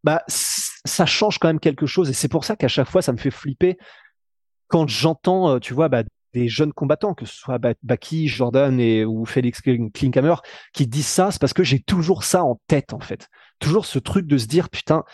Bah, 0.04 0.24
ça 0.28 1.06
change 1.06 1.38
quand 1.38 1.48
même 1.48 1.60
quelque 1.60 1.86
chose. 1.86 2.08
Et 2.08 2.14
c'est 2.14 2.28
pour 2.28 2.44
ça 2.44 2.56
qu'à 2.56 2.68
chaque 2.68 2.88
fois, 2.88 3.02
ça 3.02 3.12
me 3.12 3.18
fait 3.18 3.30
flipper 3.30 3.76
quand 4.68 4.88
j'entends, 4.88 5.50
euh, 5.50 5.58
tu 5.58 5.74
vois, 5.74 5.88
bah, 5.88 6.04
des 6.34 6.48
jeunes 6.48 6.72
combattants, 6.72 7.14
que 7.14 7.26
ce 7.26 7.34
soit 7.34 7.58
Baki, 7.82 8.28
Jordan 8.28 8.78
et, 8.78 9.04
ou 9.04 9.24
Félix 9.24 9.60
Klinkhammer, 9.60 10.34
qui 10.72 10.86
disent 10.86 11.06
ça, 11.06 11.30
c'est 11.30 11.40
parce 11.40 11.54
que 11.54 11.64
j'ai 11.64 11.80
toujours 11.80 12.22
ça 12.22 12.44
en 12.44 12.60
tête, 12.66 12.92
en 12.92 13.00
fait. 13.00 13.28
Toujours 13.58 13.86
ce 13.86 13.98
truc 13.98 14.26
de 14.26 14.38
se 14.38 14.46
dire, 14.46 14.68
putain, 14.68 15.04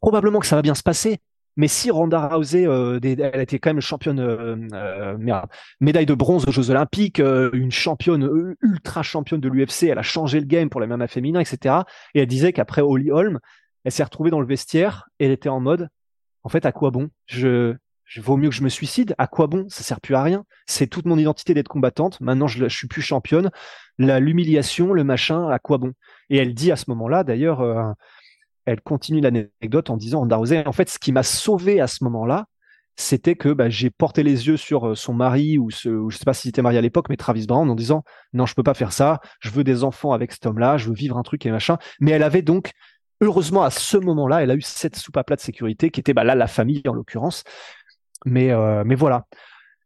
probablement 0.00 0.40
que 0.40 0.46
ça 0.46 0.56
va 0.56 0.62
bien 0.62 0.74
se 0.74 0.82
passer, 0.82 1.20
mais 1.56 1.68
si 1.68 1.90
Ronda 1.90 2.26
Rousey, 2.28 2.66
euh, 2.66 2.98
elle 3.02 3.40
était 3.40 3.58
quand 3.58 3.70
même 3.70 3.80
championne, 3.80 4.18
euh, 4.18 4.56
euh 4.72 5.42
médaille 5.80 6.06
de 6.06 6.14
bronze 6.14 6.48
aux 6.48 6.52
Jeux 6.52 6.70
Olympiques, 6.70 7.20
une 7.20 7.70
championne 7.70 8.56
ultra 8.62 9.02
championne 9.02 9.40
de 9.40 9.48
l'UFC, 9.48 9.84
elle 9.84 9.98
a 9.98 10.02
changé 10.02 10.40
le 10.40 10.46
game 10.46 10.68
pour 10.68 10.80
les 10.80 10.86
MMA 10.86 11.06
féminins, 11.06 11.40
etc. 11.40 11.76
Et 12.14 12.20
elle 12.20 12.26
disait 12.26 12.52
qu'après 12.52 12.82
Holly 12.82 13.12
Holm, 13.12 13.38
elle 13.84 13.92
s'est 13.92 14.02
retrouvée 14.02 14.30
dans 14.30 14.40
le 14.40 14.46
vestiaire 14.46 15.04
elle 15.18 15.30
était 15.30 15.48
en 15.48 15.60
mode, 15.60 15.88
en 16.42 16.48
fait, 16.48 16.66
à 16.66 16.72
quoi 16.72 16.90
bon? 16.90 17.08
Je 17.26 17.74
vaut 18.20 18.36
mieux 18.36 18.48
que 18.48 18.54
je 18.54 18.62
me 18.62 18.68
suicide. 18.68 19.14
À 19.18 19.26
quoi 19.26 19.46
bon? 19.46 19.66
Ça 19.68 19.82
sert 19.82 20.00
plus 20.00 20.14
à 20.14 20.22
rien. 20.22 20.44
C'est 20.66 20.86
toute 20.86 21.06
mon 21.06 21.18
identité 21.18 21.54
d'être 21.54 21.68
combattante. 21.68 22.20
Maintenant, 22.20 22.46
je, 22.46 22.68
je 22.68 22.76
suis 22.76 22.88
plus 22.88 23.02
championne. 23.02 23.50
L'humiliation, 23.98 24.92
le 24.92 25.04
machin, 25.04 25.48
à 25.48 25.58
quoi 25.58 25.78
bon? 25.78 25.92
Et 26.30 26.38
elle 26.38 26.54
dit 26.54 26.72
à 26.72 26.76
ce 26.76 26.84
moment-là, 26.88 27.24
d'ailleurs, 27.24 27.60
euh, 27.60 27.92
elle 28.66 28.80
continue 28.80 29.20
l'anecdote 29.20 29.90
en 29.90 29.96
disant, 29.96 30.28
en 30.28 30.72
fait, 30.72 30.88
ce 30.88 30.98
qui 30.98 31.12
m'a 31.12 31.22
sauvé 31.22 31.80
à 31.80 31.86
ce 31.86 32.04
moment-là, 32.04 32.46
c'était 32.96 33.34
que 33.34 33.48
bah, 33.48 33.68
j'ai 33.68 33.90
porté 33.90 34.22
les 34.22 34.46
yeux 34.46 34.56
sur 34.56 34.90
euh, 34.90 34.94
son 34.94 35.14
mari 35.14 35.58
ou, 35.58 35.70
ce, 35.70 35.88
ou 35.88 36.10
je 36.10 36.16
sais 36.16 36.24
pas 36.24 36.34
s'il 36.34 36.50
était 36.50 36.62
marié 36.62 36.78
à 36.78 36.82
l'époque, 36.82 37.08
mais 37.08 37.16
Travis 37.16 37.46
Brown 37.46 37.68
en 37.68 37.74
disant 37.74 38.04
non, 38.32 38.46
je 38.46 38.54
peux 38.54 38.62
pas 38.62 38.74
faire 38.74 38.92
ça. 38.92 39.20
Je 39.40 39.50
veux 39.50 39.64
des 39.64 39.82
enfants 39.82 40.12
avec 40.12 40.32
cet 40.32 40.46
homme-là. 40.46 40.76
Je 40.76 40.88
veux 40.88 40.94
vivre 40.94 41.18
un 41.18 41.22
truc 41.22 41.44
et 41.44 41.50
machin. 41.50 41.78
Mais 42.00 42.12
elle 42.12 42.22
avait 42.22 42.42
donc 42.42 42.70
heureusement 43.20 43.62
à 43.62 43.70
ce 43.70 43.96
moment-là, 43.96 44.42
elle 44.42 44.50
a 44.50 44.54
eu 44.54 44.62
cette 44.62 44.96
soupe 44.96 45.16
à 45.16 45.24
plat 45.24 45.36
de 45.36 45.40
sécurité 45.40 45.90
qui 45.90 46.00
était 46.00 46.14
bah, 46.14 46.24
là 46.24 46.34
la 46.34 46.46
famille 46.46 46.82
en 46.86 46.92
l'occurrence. 46.92 47.42
Mais, 48.24 48.50
euh, 48.50 48.84
mais 48.84 48.94
voilà. 48.94 49.26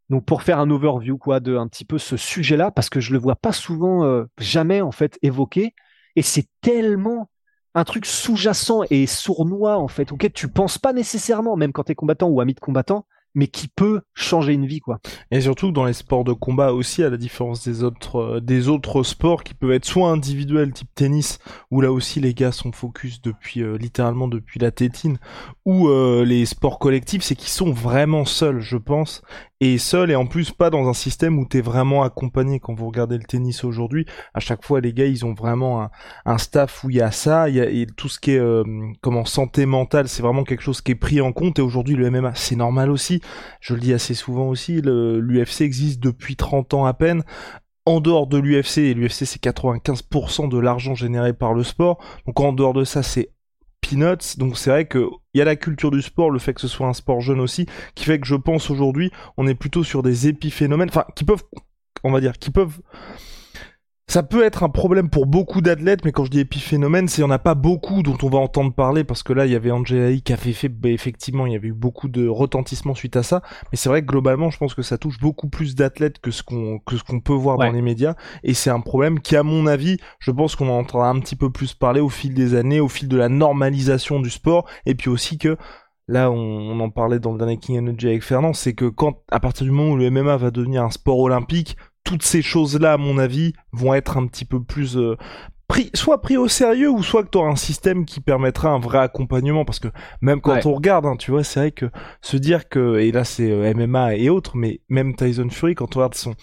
Donc 0.09 0.25
pour 0.25 0.43
faire 0.43 0.59
un 0.59 0.71
overview 0.71 1.19
quoi 1.19 1.41
de 1.41 1.57
un 1.57 1.69
petit 1.69 1.85
peu 1.85 1.99
ce 1.99 2.17
sujet-là, 2.17 2.71
parce 2.71 2.89
que 2.89 3.01
je 3.01 3.13
le 3.13 3.19
vois 3.19 3.37
pas 3.37 3.53
souvent, 3.53 4.05
euh, 4.05 4.25
jamais 4.39 4.81
en 4.81 4.93
fait 4.93 5.19
évoqué, 5.23 5.75
et 6.17 6.23
c'est 6.23 6.47
tellement 6.61 7.31
un 7.75 7.85
truc 7.85 8.07
sous-jacent 8.07 8.83
et 8.91 9.07
sournois 9.07 9.77
en 9.77 9.89
fait, 9.89 10.11
auquel 10.13 10.33
tu 10.33 10.49
penses 10.49 10.79
pas 10.79 10.93
nécessairement, 10.93 11.57
même 11.57 11.73
quand 11.73 11.85
tu 11.85 11.93
es 11.93 11.95
combattant 11.95 12.29
ou 12.29 12.41
ami 12.41 12.55
de 12.55 12.61
combattant, 12.61 13.07
mais 13.39 13.47
qui 13.47 13.69
peut 13.69 14.01
changer 14.15 14.53
une 14.53 14.67
vie 14.67 14.81
quoi. 14.81 14.99
Et 15.31 15.41
surtout 15.41 15.71
dans 15.71 15.85
les 15.85 15.93
sports 15.93 16.25
de 16.25 16.33
combat 16.33 16.73
aussi 16.73 17.05
à 17.05 17.09
la 17.09 17.17
différence 17.17 17.63
des 17.63 17.85
autres 17.85 18.17
euh, 18.17 18.41
des 18.41 18.69
autres 18.69 19.05
sports 19.05 19.45
qui 19.45 19.55
peuvent 19.55 19.71
être 19.71 19.85
soit 19.85 20.11
individuels 20.11 20.73
type 20.73 20.93
tennis 20.97 21.39
où 21.71 21.81
là 21.81 21.93
aussi 21.93 22.19
les 22.19 22.35
gars 22.35 22.51
sont 22.51 22.73
focus 22.73 23.23
depuis 23.23 23.63
euh, 23.63 23.79
littéralement 23.79 24.27
depuis 24.27 24.59
la 24.59 24.73
tétine 24.73 25.19
ou 25.65 25.89
euh, 25.89 26.25
les 26.25 26.47
sports 26.47 26.81
collectifs 26.81 27.23
c'est 27.23 27.37
qu'ils 27.37 27.49
sont 27.49 27.71
vraiment 27.71 28.25
seuls 28.25 28.61
je 28.61 28.77
pense 28.77 29.23
et 29.61 29.79
seul 29.79 30.11
et 30.11 30.17
en 30.17 30.27
plus 30.27 30.53
pas 30.53 30.71
dans 30.71 30.89
un 30.89 30.93
système 30.93 31.39
où 31.39 31.45
t'es 31.45 31.61
vraiment 31.61 32.03
accompagné. 32.03 32.61
Quand 32.61 32.75
vous 32.75 32.87
regardez 32.87 33.19
le 33.19 33.25
tennis 33.25 33.65
aujourd'hui 33.65 34.07
à 34.35 34.41
chaque 34.41 34.65
fois 34.65 34.81
les 34.81 34.93
gars 34.93 35.07
ils 35.07 35.25
ont 35.27 35.35
vraiment 35.35 35.83
un, 35.83 35.91
un 36.25 36.39
staff 36.39 36.85
où 36.85 36.91
il 36.91 36.97
y 36.97 37.01
a 37.01 37.11
ça. 37.11 37.49
Il 37.49 37.57
y 37.57 37.61
a 37.61 37.69
et 37.69 37.87
tout 37.87 38.09
ce 38.09 38.21
qui 38.21 38.33
est 38.33 38.39
euh, 38.39 38.63
comment 39.01 39.25
santé 39.25 39.67
mentale 39.67 40.09
c'est 40.09 40.23
vraiment 40.23 40.45
quelque 40.45 40.63
chose 40.63 40.81
qui 40.81 40.93
est 40.93 40.97
pris 40.97 41.21
en 41.21 41.33
compte. 41.33 41.59
Et 41.59 41.63
aujourd'hui 41.63 41.97
le 41.97 42.11
MMA 42.11 42.35
c'est 42.35 42.57
normal 42.57 42.91
aussi. 42.91 43.21
Je 43.61 43.75
le 43.75 43.81
dis 43.81 43.93
assez 43.93 44.15
souvent 44.15 44.49
aussi 44.49 44.81
l'UFC 44.83 45.63
existe 45.63 46.01
depuis 46.01 46.37
30 46.37 46.75
ans 46.75 46.85
à 46.87 46.95
peine. 46.95 47.25
En 47.87 48.01
dehors 48.01 48.27
de 48.27 48.37
l'UFC, 48.37 48.79
et 48.79 48.93
l'UFC 48.95 49.25
c'est 49.25 49.43
95% 49.43 50.51
de 50.51 50.59
l'argent 50.59 50.95
généré 50.95 51.33
par 51.33 51.55
le 51.55 51.65
sport, 51.65 51.99
donc 52.27 52.39
en 52.39 52.53
dehors 52.53 52.75
de 52.75 52.85
ça 52.85 53.03
c'est 53.03 53.31
peanuts. 53.81 54.37
Donc 54.37 54.59
c'est 54.59 54.71
vrai 54.71 54.87
que 54.87 55.09
il 55.35 55.39
y 55.39 55.43
a 55.43 55.45
la 55.45 55.57
culture 55.57 55.91
du 55.91 56.03
sport, 56.03 56.31
le 56.31 56.39
fait 56.39 56.55
que 56.55 56.61
ce 56.61 56.69
soit 56.69 56.87
un 56.87 56.93
sport 56.93 57.21
jeune 57.21 57.41
aussi, 57.41 57.67
qui 57.95 58.05
fait 58.05 58.19
que 58.19 58.27
je 58.27 58.35
pense 58.35 58.71
aujourd'hui, 58.71 59.11
on 59.37 59.47
est 59.47 59.55
plutôt 59.55 59.85
sur 59.85 60.03
des 60.03 60.29
épiphénomènes, 60.29 60.89
enfin 60.89 61.05
qui 61.15 61.25
peuvent, 61.25 61.45
on 62.05 62.11
va 62.11 62.21
dire, 62.21 62.39
qui 62.39 62.51
peuvent 62.51 62.81
ça 64.11 64.23
peut 64.23 64.43
être 64.43 64.63
un 64.63 64.71
problème 64.71 65.11
pour 65.11 65.27
beaucoup 65.27 65.61
d'athlètes, 65.61 66.03
mais 66.05 66.13
quand 66.13 66.25
je 66.25 66.31
dis 66.31 66.41
épiphénomène, 66.41 67.09
c'est 67.09 67.17
qu'il 67.17 67.25
n'y 67.25 67.31
en 67.31 67.35
a 67.35 67.39
pas 67.39 67.55
beaucoup 67.55 68.03
dont 68.03 68.17
on 68.23 68.31
va 68.31 68.39
entendre 68.39 68.73
parler, 68.73 69.05
parce 69.05 69.23
que 69.23 69.35
là, 69.35 69.45
il 69.45 69.53
y 69.53 69.55
avait 69.55 69.71
Angela 69.71 70.17
qui 70.17 70.33
avait 70.33 70.55
fait, 70.55 70.71
bah, 70.71 70.89
effectivement, 70.89 71.45
il 71.45 71.53
y 71.53 71.57
avait 71.57 71.69
eu 71.69 71.75
beaucoup 71.75 72.09
de 72.09 72.27
retentissement 72.27 72.95
suite 72.95 73.17
à 73.17 73.23
ça, 73.23 73.43
mais 73.71 73.77
c'est 73.77 73.91
vrai 73.91 74.01
que 74.01 74.07
globalement, 74.07 74.49
je 74.49 74.57
pense 74.57 74.75
que 74.75 74.81
ça 74.81 74.97
touche 74.97 75.21
beaucoup 75.21 75.49
plus 75.49 75.75
d'athlètes 75.75 76.21
que 76.21 76.31
ce 76.31 76.43
qu'on 76.43 76.79
que 76.79 76.97
ce 76.97 77.05
qu'on 77.05 77.21
peut 77.21 77.35
voir 77.35 77.59
dans 77.59 77.71
les 77.71 77.83
médias, 77.83 78.15
et 78.45 78.55
c'est 78.55 78.71
un 78.71 78.81
problème 78.81 79.21
qui, 79.21 79.37
à 79.37 79.43
mon 79.43 79.67
avis, 79.67 79.99
je 80.21 80.31
pense 80.31 80.57
qu'on 80.57 80.71
en 80.71 80.79
entendra 80.79 81.11
un 81.11 81.21
petit 81.21 81.37
peu 81.37 81.51
plus 81.51 81.75
parler 81.75 82.01
au 82.01 82.09
fil 82.09 82.33
des 82.33 82.55
années, 82.55 82.81
au 82.81 82.89
fil 82.89 83.09
de 83.09 83.17
la 83.17 83.29
normalisation 83.29 84.21
du 84.21 84.31
sport, 84.31 84.67
et 84.87 84.95
puis 84.95 85.11
aussi 85.11 85.37
que 85.37 85.59
là 86.09 86.31
on, 86.31 86.81
en 86.81 86.89
parlait 86.89 87.19
dans 87.19 87.33
le 87.33 87.39
dernier 87.39 87.59
King 87.59 87.79
Energy 87.79 88.07
avec 88.07 88.23
Fernand, 88.23 88.55
c'est 88.55 88.73
que 88.73 88.87
quand 88.87 89.23
à 89.31 89.39
partir 89.39 89.67
du 89.67 89.71
moment 89.71 89.91
où 89.91 89.97
le 89.97 90.11
MMA 90.11 90.39
va 90.39 90.51
devenir 90.51 90.83
un 90.83 90.91
sport 90.91 91.19
olympique, 91.19 91.77
toutes 92.09 92.23
ces 92.23 92.41
choses-là, 92.41 92.95
à 92.95 92.97
mon 92.97 93.19
avis, 93.19 93.53
vont 93.73 93.93
être 93.93 94.17
un 94.17 94.27
petit 94.27 94.47
peu 94.47 94.63
plus 94.63 94.97
euh, 94.97 95.19
pris, 95.69 95.91
soit 95.93 96.23
pris 96.23 96.39
au 96.39 96.49
sérieux 96.49 96.89
ou 96.91 97.03
soit 97.03 97.23
que 97.23 97.29
tu 97.29 97.37
auras 97.37 97.51
un 97.51 97.57
système 97.57 98.07
qui 98.07 98.21
permettra 98.21 98.71
un 98.71 98.79
vrai 98.79 99.01
accompagnement. 99.01 99.67
Parce 99.67 99.79
que 99.79 99.89
même 100.23 100.41
quand 100.41 100.65
on 100.65 100.73
regarde, 100.73 101.05
hein, 101.05 101.17
tu 101.17 101.33
vois, 101.33 101.45
c'est 101.45 101.61
vrai 101.61 101.71
que 101.71 101.91
se 102.23 102.39
dire 102.39 102.71
que 102.71 102.97
et 102.99 103.13
là 103.13 103.25
c'est 103.25 103.51
euh, 103.51 103.75
MMA 103.75 104.15
et 104.15 104.31
autres, 104.31 104.57
mais 104.57 104.81
même 104.89 105.15
Tyson 105.17 105.51
Fury 105.51 105.75
quand 105.75 105.97
on 105.97 105.99
regarde 105.99 106.15
son 106.15 106.35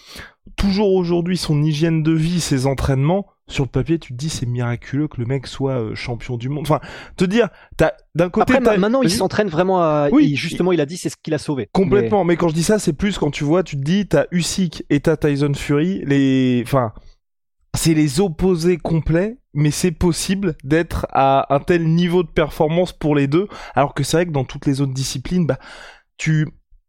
toujours 0.56 0.94
aujourd'hui 0.94 1.36
son 1.36 1.60
hygiène 1.60 2.04
de 2.04 2.12
vie, 2.12 2.40
ses 2.40 2.68
entraînements, 2.68 3.26
sur 3.48 3.64
le 3.64 3.70
papier, 3.70 3.98
tu 3.98 4.12
te 4.12 4.18
dis 4.18 4.28
c'est 4.28 4.46
miraculeux 4.46 5.06
que 5.06 5.20
le 5.20 5.26
mec 5.26 5.46
soit 5.46 5.80
euh, 5.80 5.94
champion 5.94 6.36
du 6.36 6.48
monde. 6.48 6.64
Enfin, 6.68 6.80
te 7.16 7.24
dire, 7.24 7.48
t'as 7.76 7.92
d'un 8.14 8.28
côté. 8.28 8.54
Après, 8.54 8.78
maintenant, 8.78 9.02
il 9.02 9.10
s'entraîne 9.10 9.48
vraiment 9.48 9.80
à. 9.80 10.08
Oui. 10.10 10.30
il- 10.30 10.36
justement, 10.36 10.72
il 10.72 10.80
a 10.80 10.86
dit 10.86 10.96
c'est 10.96 11.10
ce 11.10 11.16
qu'il 11.16 11.32
a 11.34 11.38
sauvé. 11.38 11.68
Complètement, 11.72 12.24
mais... 12.24 12.36
quand 12.36 12.48
je 12.48 12.54
dis 12.54 12.64
ça, 12.64 12.78
c'est 12.78 12.92
plus 12.92 13.18
quand 13.18 13.30
tu 13.30 13.44
vois, 13.44 13.62
tu 13.62 13.76
te 13.76 13.82
dis, 13.82 14.08
t'as 14.08 14.24
Usyk 14.32 14.84
et 14.90 15.00
t'as 15.00 15.16
Tyson 15.16 15.52
Fury, 15.54 16.02
les, 16.04 16.62
enfin, 16.66 16.92
c'est 17.76 17.94
les 17.94 18.20
opposés 18.20 18.78
complets, 18.78 19.38
mais 19.54 19.70
c'est 19.70 19.92
possible 19.92 20.56
d'être 20.64 21.06
à 21.12 21.54
un 21.54 21.60
tel 21.60 21.86
niveau 21.86 22.22
de 22.24 22.28
performance 22.28 22.92
pour 22.92 23.14
les 23.14 23.28
deux, 23.28 23.48
alors 23.74 23.94
que 23.94 24.02
c'est 24.02 24.16
vrai 24.16 24.26
que 24.26 24.32
dans 24.32 24.44
toutes 24.44 24.66
les 24.66 24.80
autres 24.80 24.94
disciplines, 24.94 25.46
bah, 25.46 25.58
tu, 26.16 26.48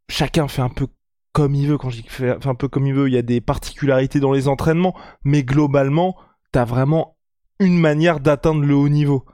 chacun 0.10 0.48
fait 0.48 0.62
un 0.64 0.70
peu 0.70 0.88
comme 1.34 1.54
il 1.54 1.68
veut. 1.68 1.78
Quand 1.78 1.92
je 1.92 2.02
dis 2.02 2.06
fait 2.08 2.48
un 2.48 2.56
peu 2.56 2.68
comme 2.68 2.88
il 2.88 2.96
veut, 2.96 3.10
il 3.10 3.14
y 3.14 3.18
a 3.18 3.22
des 3.22 3.42
particularités 3.42 4.20
dans 4.20 4.32
les 4.32 4.48
entraînements, 4.48 4.96
mais 5.24 5.44
globalement, 5.44 6.16
t'as 6.58 6.66
vraiment 6.66 7.16
une 7.60 7.78
manière 7.78 8.20
d'atteindre 8.20 8.66
le 8.66 8.74
haut 8.74 8.90
niveau. 8.90 9.26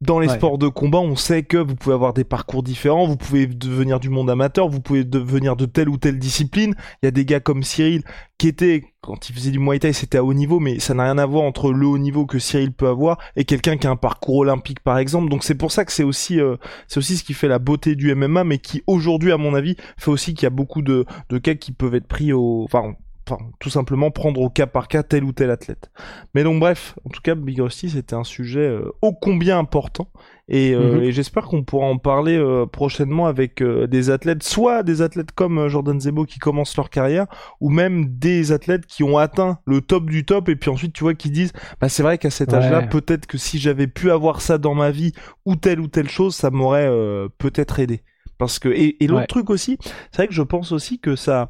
Dans 0.00 0.20
les 0.20 0.28
Ouais. 0.28 0.36
sports 0.36 0.58
de 0.58 0.68
combat, 0.68 0.98
on 1.00 1.16
sait 1.16 1.42
que 1.42 1.56
vous 1.56 1.74
pouvez 1.74 1.92
avoir 1.92 2.12
des 2.14 2.22
parcours 2.22 2.62
différents, 2.62 3.04
vous 3.04 3.16
pouvez 3.16 3.48
devenir 3.48 3.98
du 3.98 4.10
monde 4.10 4.30
amateur, 4.30 4.68
vous 4.68 4.80
pouvez 4.80 5.02
devenir 5.02 5.56
de 5.56 5.66
telle 5.66 5.88
ou 5.88 5.96
telle 5.96 6.20
discipline. 6.20 6.76
Il 7.02 7.06
y 7.06 7.08
a 7.08 7.10
des 7.10 7.24
gars 7.24 7.40
comme 7.40 7.64
Cyril 7.64 8.04
qui 8.38 8.46
étaient, 8.46 8.84
quand 9.00 9.28
il 9.28 9.34
faisait 9.34 9.50
du 9.50 9.58
Muay 9.58 9.80
Thai, 9.80 9.92
c'était 9.92 10.18
à 10.18 10.22
haut 10.22 10.34
niveau, 10.34 10.60
mais 10.60 10.78
ça 10.78 10.94
n'a 10.94 11.02
rien 11.02 11.18
à 11.18 11.26
voir 11.26 11.42
entre 11.42 11.72
le 11.72 11.84
haut 11.84 11.98
niveau 11.98 12.26
que 12.26 12.38
Cyril 12.38 12.70
peut 12.72 12.86
avoir 12.86 13.18
et 13.34 13.44
quelqu'un 13.44 13.76
qui 13.76 13.88
a 13.88 13.90
un 13.90 13.96
parcours 13.96 14.36
olympique, 14.36 14.78
par 14.84 14.98
exemple. 14.98 15.28
Donc 15.30 15.42
c'est 15.42 15.56
pour 15.56 15.72
ça 15.72 15.84
que 15.84 15.90
c'est 15.90 16.04
aussi, 16.04 16.38
euh, 16.40 16.54
c'est 16.86 16.98
aussi 16.98 17.16
ce 17.16 17.24
qui 17.24 17.34
fait 17.34 17.48
la 17.48 17.58
beauté 17.58 17.96
du 17.96 18.14
MMA, 18.14 18.44
mais 18.44 18.58
qui 18.58 18.84
aujourd'hui, 18.86 19.32
à 19.32 19.36
mon 19.36 19.52
avis, 19.52 19.74
fait 19.96 20.12
aussi 20.12 20.32
qu'il 20.34 20.44
y 20.44 20.46
a 20.46 20.50
beaucoup 20.50 20.82
de, 20.82 21.06
de 21.28 21.38
cas 21.38 21.54
qui 21.56 21.72
peuvent 21.72 21.96
être 21.96 22.06
pris 22.06 22.32
au, 22.32 22.62
enfin, 22.62 22.94
enfin, 23.28 23.38
tout 23.58 23.70
simplement 23.70 24.10
prendre 24.10 24.40
au 24.40 24.48
cas 24.50 24.66
par 24.66 24.88
cas 24.88 25.02
tel 25.02 25.24
ou 25.24 25.32
tel 25.32 25.50
athlète. 25.50 25.90
Mais 26.34 26.44
donc 26.44 26.60
bref, 26.60 26.94
en 27.04 27.10
tout 27.10 27.20
cas, 27.22 27.34
Big 27.34 27.60
Rusty, 27.60 27.90
c'était 27.90 28.14
un 28.14 28.24
sujet 28.24 28.60
euh, 28.60 28.92
ô 29.02 29.12
combien 29.12 29.58
important. 29.58 30.08
Et, 30.48 30.74
euh, 30.74 31.00
Mhm. 31.00 31.02
et 31.02 31.12
j'espère 31.12 31.44
qu'on 31.46 31.64
pourra 31.64 31.86
en 31.86 31.98
parler 31.98 32.36
euh, 32.38 32.66
prochainement 32.66 33.26
avec 33.26 33.62
des 33.64 34.10
athlètes, 34.10 34.44
soit 34.44 34.84
des 34.84 35.02
athlètes 35.02 35.32
comme 35.32 35.66
Jordan 35.68 36.00
Zebo 36.00 36.24
qui 36.24 36.38
commencent 36.38 36.76
leur 36.76 36.88
carrière, 36.88 37.26
ou 37.60 37.68
même 37.70 38.06
des 38.16 38.52
athlètes 38.52 38.86
qui 38.86 39.02
ont 39.02 39.18
atteint 39.18 39.58
le 39.66 39.80
top 39.80 40.08
du 40.08 40.24
top, 40.24 40.48
et 40.48 40.54
puis 40.54 40.70
ensuite 40.70 40.92
tu 40.92 41.02
vois 41.02 41.14
qui 41.14 41.30
disent, 41.30 41.52
bah 41.80 41.88
c'est 41.88 42.04
vrai 42.04 42.16
qu'à 42.18 42.30
cet 42.30 42.52
Ouais. 42.52 42.58
âge-là, 42.58 42.82
peut-être 42.82 43.26
que 43.26 43.38
si 43.38 43.58
j'avais 43.58 43.88
pu 43.88 44.10
avoir 44.12 44.40
ça 44.40 44.56
dans 44.58 44.74
ma 44.74 44.92
vie, 44.92 45.12
ou 45.46 45.56
telle 45.56 45.80
ou 45.80 45.88
telle 45.88 46.08
chose, 46.08 46.36
ça 46.36 46.50
m'aurait 46.50 46.88
peut-être 47.38 47.80
aidé. 47.80 48.02
Parce 48.38 48.58
que 48.58 48.68
et, 48.68 49.02
et 49.02 49.06
l'autre 49.08 49.20
Ouais. 49.20 49.26
truc 49.26 49.50
aussi, 49.50 49.78
c'est 50.12 50.16
vrai 50.18 50.28
que 50.28 50.34
je 50.34 50.42
pense 50.42 50.70
aussi 50.70 51.00
que 51.00 51.16
ça 51.16 51.48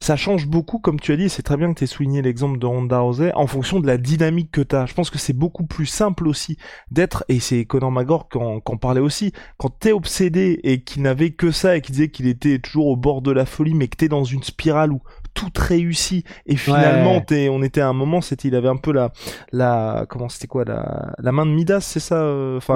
ça 0.00 0.14
change 0.16 0.46
beaucoup, 0.46 0.78
comme 0.78 1.00
tu 1.00 1.12
as 1.12 1.16
dit, 1.16 1.28
c'est 1.28 1.42
très 1.42 1.56
bien 1.56 1.72
que 1.72 1.78
tu 1.78 1.84
aies 1.84 1.88
souligné 1.88 2.22
l'exemple 2.22 2.58
de 2.58 2.66
Ronda 2.66 3.00
Rousey, 3.00 3.32
en 3.34 3.46
fonction 3.48 3.80
de 3.80 3.86
la 3.86 3.98
dynamique 3.98 4.50
que 4.52 4.60
tu 4.60 4.76
as. 4.76 4.86
Je 4.86 4.94
pense 4.94 5.10
que 5.10 5.18
c'est 5.18 5.32
beaucoup 5.32 5.66
plus 5.66 5.86
simple 5.86 6.28
aussi 6.28 6.56
d'être, 6.90 7.24
et 7.28 7.40
c'est 7.40 7.64
Conor 7.64 8.28
qui 8.28 8.38
en 8.38 8.60
parlait 8.76 9.00
aussi, 9.00 9.32
quand 9.56 9.70
t'es 9.80 9.92
obsédé 9.92 10.60
et 10.62 10.82
qu'il 10.82 11.02
n'avait 11.02 11.30
que 11.30 11.50
ça 11.50 11.76
et 11.76 11.80
qu'il 11.80 11.94
disait 11.96 12.10
qu'il 12.10 12.28
était 12.28 12.58
toujours 12.60 12.86
au 12.86 12.96
bord 12.96 13.22
de 13.22 13.32
la 13.32 13.44
folie, 13.44 13.74
mais 13.74 13.88
que 13.88 13.96
t'es 13.96 14.08
dans 14.08 14.24
une 14.24 14.42
spirale 14.44 14.92
où 14.92 15.00
tout 15.34 15.50
réussit 15.56 16.26
et 16.46 16.56
finalement 16.56 17.16
Ouais. 17.16 17.24
t'es, 17.24 17.48
on 17.48 17.62
était 17.62 17.80
à 17.80 17.88
un 17.88 17.92
moment, 17.92 18.20
c'était, 18.20 18.48
il 18.48 18.54
avait 18.54 18.68
un 18.68 18.76
peu 18.76 18.92
la, 18.92 19.12
la, 19.52 20.06
comment 20.08 20.28
c'était 20.28 20.46
quoi, 20.46 20.64
la, 20.64 21.12
la 21.18 21.32
main 21.32 21.46
de 21.46 21.50
Midas, 21.52 21.80
c'est 21.80 22.00
ça, 22.00 22.16
euh, 22.22 22.58
enfin, 22.58 22.74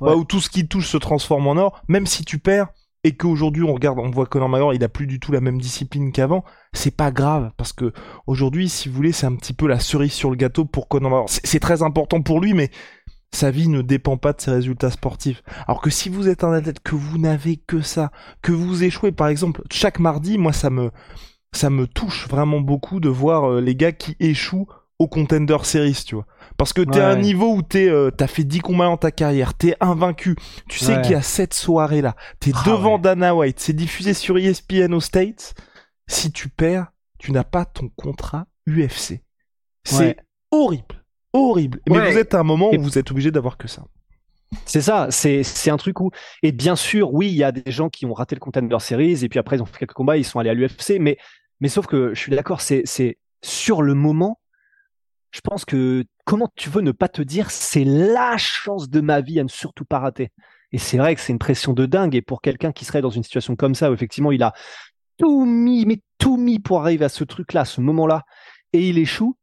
ouais. 0.00 0.14
où 0.14 0.24
tout 0.24 0.40
ce 0.40 0.48
qui 0.50 0.66
touche 0.66 0.88
se 0.88 0.96
transforme 0.96 1.46
en 1.48 1.56
or, 1.56 1.82
même 1.88 2.06
si 2.06 2.24
tu 2.24 2.38
perds, 2.38 2.68
et 3.04 3.16
qu'aujourd'hui 3.16 3.62
on 3.62 3.72
regarde, 3.72 3.98
on 3.98 4.10
voit 4.10 4.26
Conor 4.26 4.48
McGregor, 4.48 4.74
il 4.74 4.84
a 4.84 4.88
plus 4.88 5.06
du 5.06 5.20
tout 5.20 5.32
la 5.32 5.40
même 5.40 5.60
discipline 5.60 6.12
qu'avant, 6.12 6.44
c'est 6.72 6.94
pas 6.94 7.10
grave 7.10 7.52
parce 7.56 7.72
que 7.72 7.92
aujourd'hui, 8.26 8.68
si 8.68 8.88
vous 8.88 8.94
voulez, 8.94 9.12
c'est 9.12 9.26
un 9.26 9.36
petit 9.36 9.52
peu 9.52 9.66
la 9.66 9.80
cerise 9.80 10.12
sur 10.12 10.30
le 10.30 10.36
gâteau 10.36 10.64
pour 10.64 10.88
Conor 10.88 11.10
McGregor. 11.10 11.30
C'est 11.30 11.60
très 11.60 11.82
important 11.82 12.22
pour 12.22 12.40
lui, 12.40 12.54
mais 12.54 12.70
sa 13.32 13.50
vie 13.50 13.68
ne 13.68 13.82
dépend 13.82 14.16
pas 14.16 14.32
de 14.32 14.40
ses 14.40 14.50
résultats 14.50 14.90
sportifs. 14.90 15.42
Alors 15.66 15.80
que 15.80 15.90
si 15.90 16.08
vous 16.08 16.28
êtes 16.28 16.44
un 16.44 16.52
athlète 16.52 16.80
que 16.80 16.94
vous 16.94 17.18
n'avez 17.18 17.56
que 17.56 17.80
ça, 17.82 18.10
que 18.42 18.52
vous 18.52 18.84
échouez, 18.84 19.12
par 19.12 19.28
exemple, 19.28 19.62
chaque 19.70 19.98
mardi, 19.98 20.38
moi 20.38 20.52
ça 20.52 20.70
me 20.70 20.90
ça 21.52 21.70
me 21.70 21.86
touche 21.86 22.28
vraiment 22.28 22.60
beaucoup 22.60 23.00
de 23.00 23.08
voir 23.08 23.50
euh, 23.50 23.60
les 23.60 23.74
gars 23.74 23.92
qui 23.92 24.16
échouent 24.20 24.68
au 24.98 25.06
Contender 25.06 25.56
Series, 25.62 26.02
tu 26.06 26.14
vois. 26.16 26.26
Parce 26.56 26.72
que 26.72 26.80
t'es 26.82 26.96
Ouais. 26.98 27.04
à 27.04 27.08
un 27.10 27.16
niveau 27.16 27.54
où 27.54 27.62
t'es, 27.62 27.88
euh, 27.88 28.10
t'as 28.10 28.26
fait 28.26 28.42
10 28.44 28.60
combats 28.60 28.86
dans 28.86 28.96
ta 28.96 29.10
carrière, 29.12 29.54
t'es 29.54 29.76
invaincu. 29.80 30.34
Tu 30.68 30.78
sais 30.80 30.96
Ouais. 30.96 31.02
qu'il 31.02 31.12
y 31.12 31.14
a 31.14 31.22
cette 31.22 31.54
soirée-là. 31.54 32.16
T'es 32.40 32.50
Ah 32.54 32.62
devant. 32.66 32.98
Dana 32.98 33.34
White. 33.34 33.60
C'est 33.60 33.72
diffusé 33.74 34.12
sur 34.14 34.36
ESPN 34.38 34.92
aux 34.94 35.00
States. 35.00 35.54
Si 36.08 36.32
tu 36.32 36.48
perds, 36.48 36.88
tu 37.18 37.30
n'as 37.32 37.44
pas 37.44 37.64
ton 37.64 37.88
contrat 37.96 38.46
UFC. 38.66 39.22
C'est 39.84 40.16
horrible. 40.50 41.04
Horrible. 41.32 41.80
Mais 41.88 42.10
vous 42.10 42.18
êtes 42.18 42.34
à 42.34 42.40
un 42.40 42.44
moment 42.44 42.70
Et- 42.72 42.78
où 42.78 42.82
vous 42.82 42.98
êtes 42.98 43.10
obligé 43.10 43.30
d'avoir 43.30 43.56
que 43.56 43.68
ça. 43.68 43.84
C'est 44.64 44.80
ça, 44.80 45.08
c'est 45.10 45.42
c'est 45.42 45.70
un 45.70 45.76
truc 45.76 46.00
où 46.00 46.10
et 46.42 46.52
bien 46.52 46.74
sûr, 46.74 47.12
oui, 47.12 47.28
il 47.28 47.34
y 47.36 47.44
a 47.44 47.52
des 47.52 47.70
gens 47.70 47.90
qui 47.90 48.06
ont 48.06 48.14
raté 48.14 48.34
le 48.34 48.40
Contender 48.40 48.78
Series 48.80 49.22
et 49.22 49.28
puis 49.28 49.38
après 49.38 49.56
ils 49.56 49.62
ont 49.62 49.66
fait 49.66 49.78
quelques 49.80 49.92
combats, 49.92 50.16
ils 50.16 50.24
sont 50.24 50.38
allés 50.38 50.48
à 50.48 50.54
l'UFC, 50.54 50.98
mais 50.98 51.18
mais 51.60 51.68
sauf 51.68 51.86
que 51.86 52.14
je 52.14 52.18
suis 52.20 52.32
d'accord, 52.34 52.62
c'est 52.62 52.80
c'est 52.86 53.18
sur 53.42 53.82
le 53.82 53.92
moment, 53.92 54.40
je 55.30 55.40
pense 55.40 55.64
que 55.64 56.04
comment 56.24 56.48
tu 56.56 56.70
veux 56.70 56.82
ne 56.82 56.92
pas 56.92 57.08
te 57.08 57.22
dire 57.22 57.50
c'est 57.50 57.84
la 57.84 58.36
chance 58.36 58.88
de 58.88 59.00
ma 59.00 59.20
vie 59.20 59.40
à 59.40 59.44
ne 59.44 59.48
surtout 59.48 59.84
pas 59.84 59.98
rater. 59.98 60.30
Et 60.72 60.78
c'est 60.78 60.98
vrai 60.98 61.14
que 61.14 61.20
c'est 61.20 61.32
une 61.32 61.38
pression 61.38 61.72
de 61.72 61.86
dingue 61.86 62.14
et 62.14 62.22
pour 62.22 62.42
quelqu'un 62.42 62.72
qui 62.72 62.84
serait 62.84 63.00
dans 63.00 63.10
une 63.10 63.22
situation 63.22 63.56
comme 63.56 63.74
ça 63.74 63.90
où 63.90 63.94
effectivement 63.94 64.32
il 64.32 64.42
a 64.42 64.52
tout 65.18 65.44
mis 65.44 65.86
mais 65.86 66.00
tout 66.18 66.36
mis 66.36 66.58
pour 66.58 66.80
arriver 66.80 67.04
à 67.04 67.08
ce 67.08 67.24
truc-là, 67.24 67.64
ce 67.64 67.80
moment-là 67.80 68.24
et 68.72 68.88
il 68.88 68.98
échoue. 68.98 69.36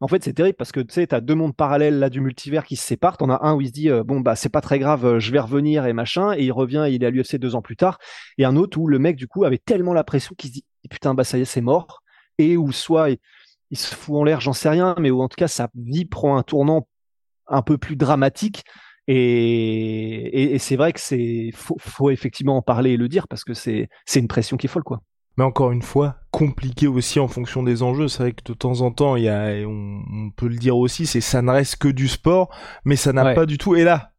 En 0.00 0.08
fait, 0.08 0.22
c'est 0.22 0.34
terrible 0.34 0.56
parce 0.56 0.72
que 0.72 0.80
tu 0.80 0.92
sais, 0.92 1.06
t'as 1.06 1.22
deux 1.22 1.34
mondes 1.34 1.56
parallèles 1.56 1.98
là 1.98 2.10
du 2.10 2.20
multivers 2.20 2.66
qui 2.66 2.76
se 2.76 2.84
séparent. 2.86 3.16
T'en 3.16 3.30
as 3.30 3.46
un 3.46 3.54
où 3.54 3.62
il 3.62 3.68
se 3.68 3.72
dit 3.72 3.88
euh, 3.88 4.04
bon 4.04 4.20
bah 4.20 4.36
c'est 4.36 4.50
pas 4.50 4.60
très 4.60 4.78
grave, 4.78 5.06
euh, 5.06 5.20
je 5.20 5.32
vais 5.32 5.38
revenir 5.38 5.86
et 5.86 5.94
machin, 5.94 6.34
et 6.34 6.44
il 6.44 6.52
revient, 6.52 6.86
il 6.90 7.02
est 7.02 7.06
à 7.06 7.10
l'UFC 7.10 7.36
deux 7.36 7.54
ans 7.54 7.62
plus 7.62 7.76
tard. 7.76 7.98
Et 8.36 8.44
un 8.44 8.56
autre 8.56 8.78
où 8.78 8.88
le 8.88 8.98
mec 8.98 9.16
du 9.16 9.26
coup 9.26 9.44
avait 9.44 9.58
tellement 9.58 9.94
la 9.94 10.04
pression 10.04 10.34
qu'il 10.36 10.50
se 10.50 10.54
dit 10.54 10.64
putain 10.90 11.14
bah 11.14 11.24
ça 11.24 11.38
y 11.38 11.40
est 11.40 11.46
c'est 11.46 11.62
mort, 11.62 12.02
et 12.36 12.58
où 12.58 12.72
soit 12.72 13.08
il, 13.70 13.78
se 13.78 13.94
fout 13.94 14.16
en 14.16 14.24
l'air, 14.24 14.40
j'en 14.40 14.52
sais 14.52 14.68
rien, 14.68 14.94
mais 14.98 15.10
où 15.10 15.22
en 15.22 15.28
tout 15.28 15.36
cas 15.36 15.48
sa 15.48 15.68
vie 15.74 16.04
prend 16.04 16.36
un 16.36 16.42
tournant 16.42 16.88
un 17.48 17.62
peu 17.62 17.78
plus 17.78 17.96
dramatique. 17.96 18.64
Et, 19.08 19.14
et, 20.42 20.54
et 20.54 20.58
c'est 20.58 20.76
vrai 20.76 20.92
que 20.92 21.00
c'est 21.00 21.50
faut, 21.54 21.76
faut 21.78 22.10
effectivement 22.10 22.56
en 22.56 22.62
parler 22.62 22.92
et 22.92 22.96
le 22.96 23.08
dire 23.08 23.28
parce 23.28 23.44
que 23.44 23.54
c'est 23.54 23.88
c'est 24.04 24.18
une 24.20 24.26
pression 24.28 24.56
qui 24.56 24.66
est 24.66 24.68
folle 24.70 24.82
quoi. 24.84 25.00
Mais 25.38 25.44
encore 25.44 25.70
une 25.70 25.82
fois, 25.82 26.16
compliqué 26.30 26.86
aussi 26.86 27.20
en 27.20 27.28
fonction 27.28 27.62
des 27.62 27.82
enjeux. 27.82 28.08
C'est 28.08 28.22
vrai 28.22 28.32
que 28.32 28.42
de 28.42 28.54
temps 28.54 28.80
en 28.80 28.90
temps, 28.90 29.16
il 29.16 29.24
y 29.24 29.28
a, 29.28 29.66
on, 29.68 30.02
on 30.10 30.30
peut 30.30 30.48
le 30.48 30.56
dire 30.56 30.76
aussi, 30.78 31.06
c'est 31.06 31.20
ça 31.20 31.42
ne 31.42 31.50
reste 31.50 31.76
que 31.76 31.88
du 31.88 32.08
sport, 32.08 32.48
mais 32.86 32.96
ça 32.96 33.12
n'a 33.12 33.22
Ouais. 33.22 33.34
pas 33.34 33.44
du 33.46 33.58
tout. 33.58 33.76
Et 33.76 33.84
là, 33.84 34.12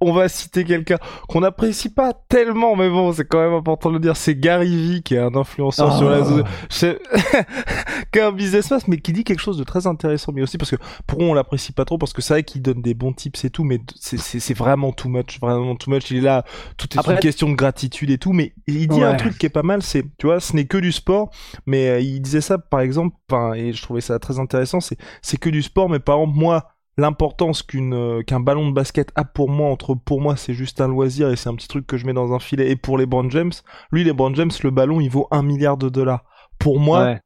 On 0.00 0.12
va 0.12 0.28
citer 0.28 0.64
quelqu'un 0.64 0.98
qu'on 1.26 1.40
n'apprécie 1.40 1.88
pas 1.88 2.12
tellement, 2.28 2.76
mais 2.76 2.90
bon, 2.90 3.10
c'est 3.12 3.24
quand 3.24 3.40
même 3.40 3.54
important 3.54 3.88
de 3.88 3.94
le 3.94 4.00
dire. 4.00 4.14
C'est 4.14 4.34
Gary 4.38 4.68
Vee, 4.68 5.02
qui 5.02 5.14
est 5.14 5.18
un 5.18 5.34
influenceur 5.34 5.96
sur 5.96 6.10
la 6.10 6.20
Oh. 6.20 6.24
zone, 6.24 6.44
c'est- 6.68 7.00
qui 8.12 8.18
est 8.18 8.22
un 8.22 8.32
businessman, 8.32 8.80
mais 8.86 8.98
qui 8.98 9.14
dit 9.14 9.24
quelque 9.24 9.40
chose 9.40 9.56
de 9.56 9.64
très 9.64 9.86
intéressant, 9.86 10.32
mais 10.32 10.42
aussi 10.42 10.58
parce 10.58 10.70
que 10.70 10.76
pour 11.06 11.20
on 11.20 11.32
l'apprécie 11.32 11.72
pas 11.72 11.86
trop, 11.86 11.96
parce 11.96 12.12
que 12.12 12.20
c'est 12.20 12.34
vrai 12.34 12.42
qu'il 12.42 12.60
donne 12.60 12.82
des 12.82 12.92
bons 12.92 13.14
tips 13.14 13.44
et 13.44 13.50
tout, 13.50 13.64
mais 13.64 13.80
c'est- 13.98 14.52
vraiment 14.54 14.92
too 14.92 15.08
much, 15.08 15.40
vraiment 15.40 15.74
too 15.74 15.90
much. 15.90 16.10
Il 16.10 16.18
est 16.18 16.20
là, 16.20 16.44
tout 16.76 16.88
est 16.94 16.98
Après- 16.98 17.14
une 17.14 17.20
question 17.20 17.48
de 17.48 17.54
gratitude 17.54 18.10
et 18.10 18.18
tout, 18.18 18.32
mais 18.34 18.52
il 18.66 18.88
dit 18.88 19.02
un 19.02 19.14
truc 19.14 19.38
qui 19.38 19.46
est 19.46 19.50
pas 19.50 19.62
mal, 19.62 19.82
c'est, 19.82 20.04
tu 20.18 20.26
vois, 20.26 20.40
ce 20.40 20.54
n'est 20.54 20.66
que 20.66 20.76
du 20.76 20.92
sport, 20.92 21.30
mais 21.66 21.88
euh, 21.88 22.00
il 22.00 22.20
disait 22.20 22.42
ça, 22.42 22.58
par 22.58 22.80
exemple, 22.80 23.16
et 23.56 23.72
je 23.72 23.80
trouvais 23.82 24.00
ça 24.02 24.18
très 24.18 24.38
intéressant, 24.38 24.80
c'est 24.80 25.36
que 25.38 25.48
du 25.48 25.62
sport, 25.62 25.88
mais 25.88 25.98
par 26.00 26.18
exemple, 26.18 26.38
moi, 26.38 26.66
l'importance 26.96 27.62
qu'une, 27.62 27.94
euh, 27.94 28.22
qu'un 28.22 28.40
ballon 28.40 28.68
de 28.68 28.74
basket 28.74 29.10
a 29.14 29.24
pour 29.24 29.48
moi, 29.48 29.70
entre, 29.70 29.94
pour 29.94 30.20
moi, 30.20 30.36
c'est 30.36 30.54
juste 30.54 30.80
un 30.80 30.88
loisir 30.88 31.30
et 31.30 31.36
c'est 31.36 31.48
un 31.48 31.54
petit 31.54 31.68
truc 31.68 31.86
que 31.86 31.96
je 31.96 32.06
mets 32.06 32.12
dans 32.12 32.32
un 32.32 32.38
filet, 32.40 32.70
et 32.70 32.76
pour 32.76 32.98
les 32.98 33.06
Brown 33.06 33.30
James, 33.30 33.52
lui, 33.92 34.04
les 34.04 34.12
Brown 34.12 34.34
James, 34.36 34.50
le 34.62 34.70
ballon, 34.70 35.00
il 35.00 35.08
vaut 35.10 35.28
un 35.30 35.42
milliard 35.42 35.76
de 35.76 35.88
dollars. 35.88 36.24
Pour 36.58 36.78
moi, 36.78 37.04
Ouais. 37.04 37.20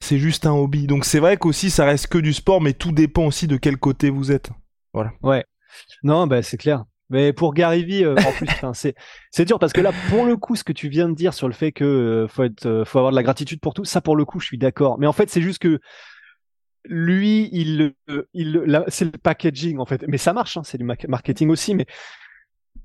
c'est 0.00 0.18
juste 0.18 0.46
un 0.46 0.52
hobby. 0.52 0.86
Donc 0.86 1.04
c'est 1.04 1.18
vrai 1.18 1.36
qu'aussi, 1.36 1.70
ça 1.70 1.84
reste 1.84 2.06
que 2.06 2.18
du 2.18 2.32
sport, 2.32 2.60
mais 2.60 2.72
tout 2.72 2.92
dépend 2.92 3.26
aussi 3.26 3.46
de 3.46 3.56
quel 3.56 3.76
côté 3.78 4.10
vous 4.10 4.30
êtes. 4.30 4.50
Non, 6.02 6.26
bah, 6.26 6.42
c'est 6.42 6.56
clair. 6.56 6.84
Mais 7.08 7.32
pour 7.32 7.54
Gary 7.54 7.84
Vee, 7.84 8.04
euh, 8.04 8.14
en 8.14 8.32
plus, 8.32 8.46
c'est 8.74 8.94
c'est 9.32 9.44
dur 9.44 9.58
parce 9.58 9.72
que 9.72 9.80
là, 9.80 9.90
pour 10.10 10.24
le 10.26 10.36
coup, 10.36 10.54
ce 10.54 10.62
que 10.62 10.72
tu 10.72 10.88
viens 10.88 11.08
de 11.08 11.14
dire 11.14 11.34
sur 11.34 11.48
le 11.48 11.54
fait 11.54 11.72
que 11.72 11.84
euh, 11.84 12.28
faut 12.28 12.44
être, 12.44 12.66
euh, 12.66 12.84
faut 12.84 12.98
avoir 12.98 13.10
de 13.10 13.16
la 13.16 13.24
gratitude 13.24 13.60
pour 13.60 13.74
tout, 13.74 13.84
ça, 13.84 14.00
pour 14.00 14.14
le 14.14 14.24
coup, 14.24 14.38
je 14.38 14.46
suis 14.46 14.58
d'accord. 14.58 14.96
Mais 15.00 15.08
en 15.08 15.12
fait, 15.12 15.28
c'est 15.28 15.42
juste 15.42 15.58
que 15.58 15.80
lui, 16.84 17.48
il, 17.52 17.92
il, 18.34 18.82
c'est 18.88 19.04
le 19.04 19.10
packaging 19.12 19.78
en 19.78 19.86
fait. 19.86 20.04
Mais 20.08 20.18
ça 20.18 20.32
marche, 20.32 20.56
hein, 20.56 20.62
c'est 20.64 20.78
du 20.78 20.84
ma- 20.84 20.94
marketing 21.08 21.50
aussi. 21.50 21.74
Mais 21.74 21.86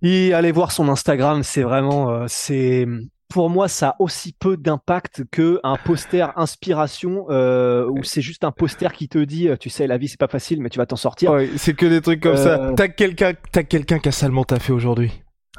et 0.02 0.34
aller 0.34 0.52
voir 0.52 0.72
son 0.72 0.90
Instagram, 0.90 1.44
c'est 1.44 1.64
vraiment, 1.64 2.12
euh, 2.12 2.26
c'est 2.28 2.86
pour 3.30 3.50
moi, 3.50 3.68
ça 3.68 3.90
a 3.90 3.96
aussi 4.00 4.34
peu 4.34 4.56
d'impact 4.56 5.24
que 5.32 5.60
un 5.64 5.78
poster 5.78 6.32
inspiration 6.38 7.26
euh, 7.30 7.90
où 7.90 8.04
c'est 8.04 8.22
juste 8.22 8.44
un 8.44 8.52
poster 8.52 8.94
qui 8.94 9.10
te 9.10 9.18
dit, 9.18 9.50
euh, 9.50 9.58
tu 9.58 9.70
sais, 9.70 9.88
la 9.88 9.98
vie 9.98 10.08
c'est 10.08 10.20
pas 10.20 10.28
facile, 10.28 10.62
mais 10.62 10.70
tu 10.70 10.78
vas 10.78 10.86
t'en 10.86 10.96
sortir. 10.96 11.32
Ouais, 11.32 11.50
c'est 11.58 11.74
que 11.74 11.86
des 11.88 12.02
trucs 12.02 12.22
comme 12.22 12.38
ça. 12.38 12.62
Euh, 12.62 12.74
T'as 12.76 12.88
quelqu'un, 12.88 13.34
t'as 13.52 13.64
quelqu'un 13.64 14.00
qui 14.00 14.10
a 14.10 14.12
salement 14.12 14.44
taffé 14.44 14.74
aujourd'hui. 14.74 15.12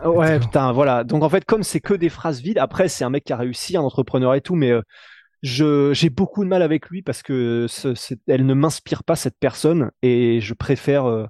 Ouais, 0.05 0.38
putain, 0.38 0.72
voilà. 0.72 1.05
Donc 1.05 1.22
en 1.22 1.29
fait, 1.29 1.44
comme 1.44 1.62
c'est 1.62 1.81
que 1.81 1.94
des 1.94 2.11
phrases 2.11 2.40
vides, 2.40 2.59
après 2.59 2.88
c'est 2.88 3.03
un 3.03 3.11
mec 3.11 3.25
qui 3.25 3.33
a 3.33 3.37
réussi, 3.37 3.77
un 3.77 3.83
entrepreneur 3.83 4.35
et 4.35 4.42
tout, 4.42 4.55
mais 4.55 4.72
j'ai 5.46 6.11
beaucoup 6.11 6.44
de 6.44 6.48
mal 6.48 6.62
avec 6.62 6.88
lui 6.88 7.02
parce 7.02 7.22
que 7.22 7.66
elle 8.26 8.46
ne 8.46 8.54
m'inspire 8.54 9.04
pas 9.04 9.16
cette 9.16 9.38
personne 9.38 9.90
et 10.02 10.40
je 10.40 10.54
préfère. 10.54 11.06
Euh, 11.06 11.26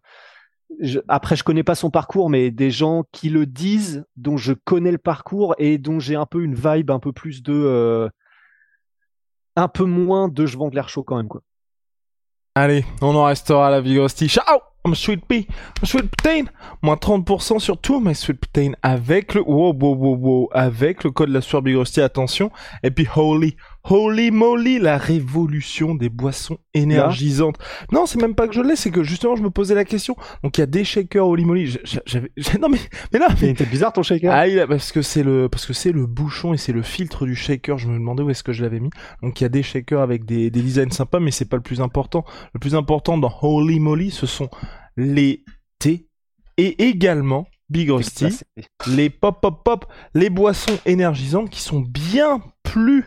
après, 1.07 1.37
je 1.37 1.44
connais 1.44 1.62
pas 1.62 1.74
son 1.74 1.90
parcours, 1.90 2.29
mais 2.29 2.50
des 2.50 2.70
gens 2.70 3.05
qui 3.12 3.29
le 3.29 3.46
disent, 3.46 4.05
dont 4.16 4.37
je 4.37 4.52
connais 4.52 4.90
le 4.90 4.98
parcours 4.98 5.55
et 5.59 5.79
dont 5.79 6.00
j'ai 6.00 6.16
un 6.16 6.26
peu 6.26 6.42
une 6.42 6.55
vibe 6.55 6.90
un 6.90 6.98
peu 6.98 7.12
plus 7.12 7.42
de, 7.42 7.52
euh, 7.52 8.09
un 9.55 9.68
peu 9.68 9.85
moins 9.85 10.29
de 10.29 10.44
je 10.44 10.59
vends 10.59 10.68
de 10.68 10.74
l'air 10.74 10.88
chaud 10.88 11.05
quand 11.05 11.16
même 11.16 11.29
quoi. 11.29 11.42
Allez, 12.55 12.85
on 13.02 13.14
en 13.14 13.24
restera 13.24 13.68
à 13.68 13.70
la 13.70 13.81
Vigorosity. 13.81 14.29
Ciao 14.29 14.61
I'm 14.87 14.94
Sweet 14.94 15.26
Pea, 15.26 15.48
I'm 15.81 15.85
Sweet 15.85 16.09
Protein, 16.09 16.44
moins 16.81 16.94
30% 16.94 17.59
sur 17.59 17.76
tout 17.76 17.98
my 17.98 18.14
Sweet 18.14 18.38
Protein 18.38 18.72
avec 18.83 19.35
le, 19.35 19.42
wow, 19.42 19.74
wow, 19.74 19.96
wow, 19.96 20.16
wow, 20.16 20.48
avec 20.52 21.02
le 21.02 21.11
code 21.11 21.31
la 21.31 21.40
sueur 21.40 21.61
Bigosty, 21.61 22.00
attention. 22.00 22.52
Et 22.85 22.92
puis 22.92 23.09
Holy, 23.16 23.57
Holy 23.88 24.31
moly, 24.31 24.79
la 24.79 24.99
révolution 24.99 25.94
des 25.94 26.09
boissons 26.09 26.59
énergisantes. 26.75 27.57
Non, 27.92 28.07
c'est 28.07 28.20
même 28.20 28.35
pas 28.35 28.49
que 28.49 28.55
je 28.55 28.61
l'ai, 28.61 28.77
c'est 28.77 28.90
que 28.90 29.03
justement 29.03 29.37
je 29.37 29.42
me 29.42 29.51
posais 29.51 29.75
la 29.75 29.85
question. 29.85 30.16
Donc 30.42 30.59
il 30.59 30.61
y 30.61 30.64
a 30.64 30.66
des 30.66 30.85
shakers 30.85 31.27
Holy 31.27 31.44
moly. 31.44 31.79
J'avais, 32.07 32.31
non 32.61 32.68
mais, 32.68 32.79
mais 33.12 33.18
là, 33.18 33.29
mais 33.40 33.53
bizarre 33.53 33.92
ton 33.92 34.03
shaker. 34.03 34.33
Ah, 34.33 34.66
parce 34.66 34.92
que 34.92 35.03
c'est 35.03 35.22
le, 35.22 35.49
parce 35.49 35.66
que 35.66 35.72
c'est 35.72 35.92
le 35.92 36.07
bouchon 36.07 36.53
et 36.53 36.57
c'est 36.57 36.72
le 36.72 36.83
filtre 36.83 37.27
du 37.27 37.37
shaker. 37.37 37.79
Je 37.79 37.88
me 37.88 37.94
demandais 37.94 38.22
où 38.22 38.31
est-ce 38.31 38.42
que 38.42 38.53
je 38.53 38.62
l'avais 38.62 38.81
mis. 38.81 38.90
Donc 39.22 39.40
il 39.40 39.44
y 39.44 39.46
a 39.46 39.51
des 39.51 39.62
shakers 39.62 40.01
avec 40.01 40.25
des, 40.25 40.51
des 40.51 40.62
designs 40.62 40.90
sympas, 40.90 41.20
mais 41.20 41.31
c'est 41.31 41.49
pas 41.49 41.57
le 41.57 41.62
plus 41.62 41.81
important. 41.81 42.25
Le 42.55 42.61
plus 42.61 42.75
important 42.75 43.18
dans 43.18 43.33
Holy 43.42 43.79
moly, 43.79 44.11
ce 44.11 44.27
sont 44.27 44.49
les 44.96 45.44
thés 45.79 46.09
et 46.57 46.88
également 46.88 47.46
Big 47.68 47.90
Rusty, 47.90 48.38
les 48.87 49.11
pop 49.11 49.40
pop 49.40 49.64
pop, 49.64 49.87
les 50.14 50.31
boissons 50.31 50.79
énergisantes 50.87 51.51
qui 51.51 51.61
sont 51.61 51.81
bien 51.81 52.40
plus 52.62 53.05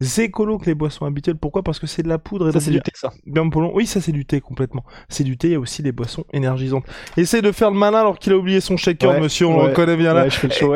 écolo 0.00 0.58
que 0.58 0.66
les 0.66 0.74
boissons 0.74 1.04
habituelles. 1.04 1.36
Pourquoi? 1.36 1.62
Parce 1.62 1.78
que 1.78 1.86
c'est 1.86 2.02
de 2.02 2.08
la 2.08 2.18
poudre 2.18 2.48
et 2.48 2.52
ça 2.52 2.60
c'est 2.60 2.70
du 2.70 2.80
thé 2.80 2.92
ça. 2.94 3.12
Bien 3.26 3.48
Oui, 3.74 3.86
ça 3.86 4.00
c'est 4.00 4.12
du 4.12 4.24
thé 4.24 4.40
complètement. 4.40 4.84
C'est 5.08 5.24
du 5.24 5.36
thé, 5.36 5.48
il 5.48 5.52
y 5.52 5.56
a 5.56 5.60
aussi 5.60 5.82
des 5.82 5.92
boissons 5.92 6.24
énergisantes. 6.32 6.84
Essaye 7.16 7.42
de 7.42 7.52
faire 7.52 7.70
le 7.70 7.78
malin 7.78 8.00
alors 8.00 8.18
qu'il 8.18 8.32
a 8.32 8.36
oublié 8.36 8.60
son 8.60 8.76
shaker, 8.76 9.20
monsieur, 9.20 9.46
on 9.46 9.56
le 9.56 9.68
reconnaît 9.68 9.96
bien 9.96 10.14
là. 10.14 10.26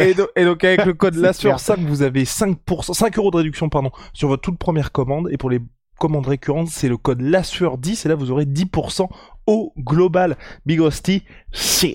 et, 0.00 0.44
donc, 0.44 0.64
avec 0.64 0.84
le 0.84 0.94
code 0.94 1.14
la 1.16 1.32
sur 1.32 1.58
5, 1.58 1.80
vous 1.80 2.02
avez 2.02 2.24
5%, 2.24 2.92
5 2.92 3.18
euros 3.18 3.30
de 3.30 3.36
réduction 3.36 3.68
pardon, 3.68 3.90
sur 4.12 4.28
votre 4.28 4.42
toute 4.42 4.58
première 4.58 4.92
commande 4.92 5.28
et 5.30 5.36
pour 5.36 5.50
les 5.50 5.60
commandes 5.98 6.26
récurrentes, 6.26 6.68
c'est 6.68 6.88
le 6.88 6.96
code 6.96 7.20
la 7.20 7.42
10 7.42 8.04
et 8.04 8.08
là 8.08 8.14
vous 8.14 8.30
aurez 8.30 8.44
10% 8.44 9.08
au 9.46 9.72
global. 9.78 10.36
Big 10.66 10.80
Hostie, 10.80 11.22
see 11.52 11.94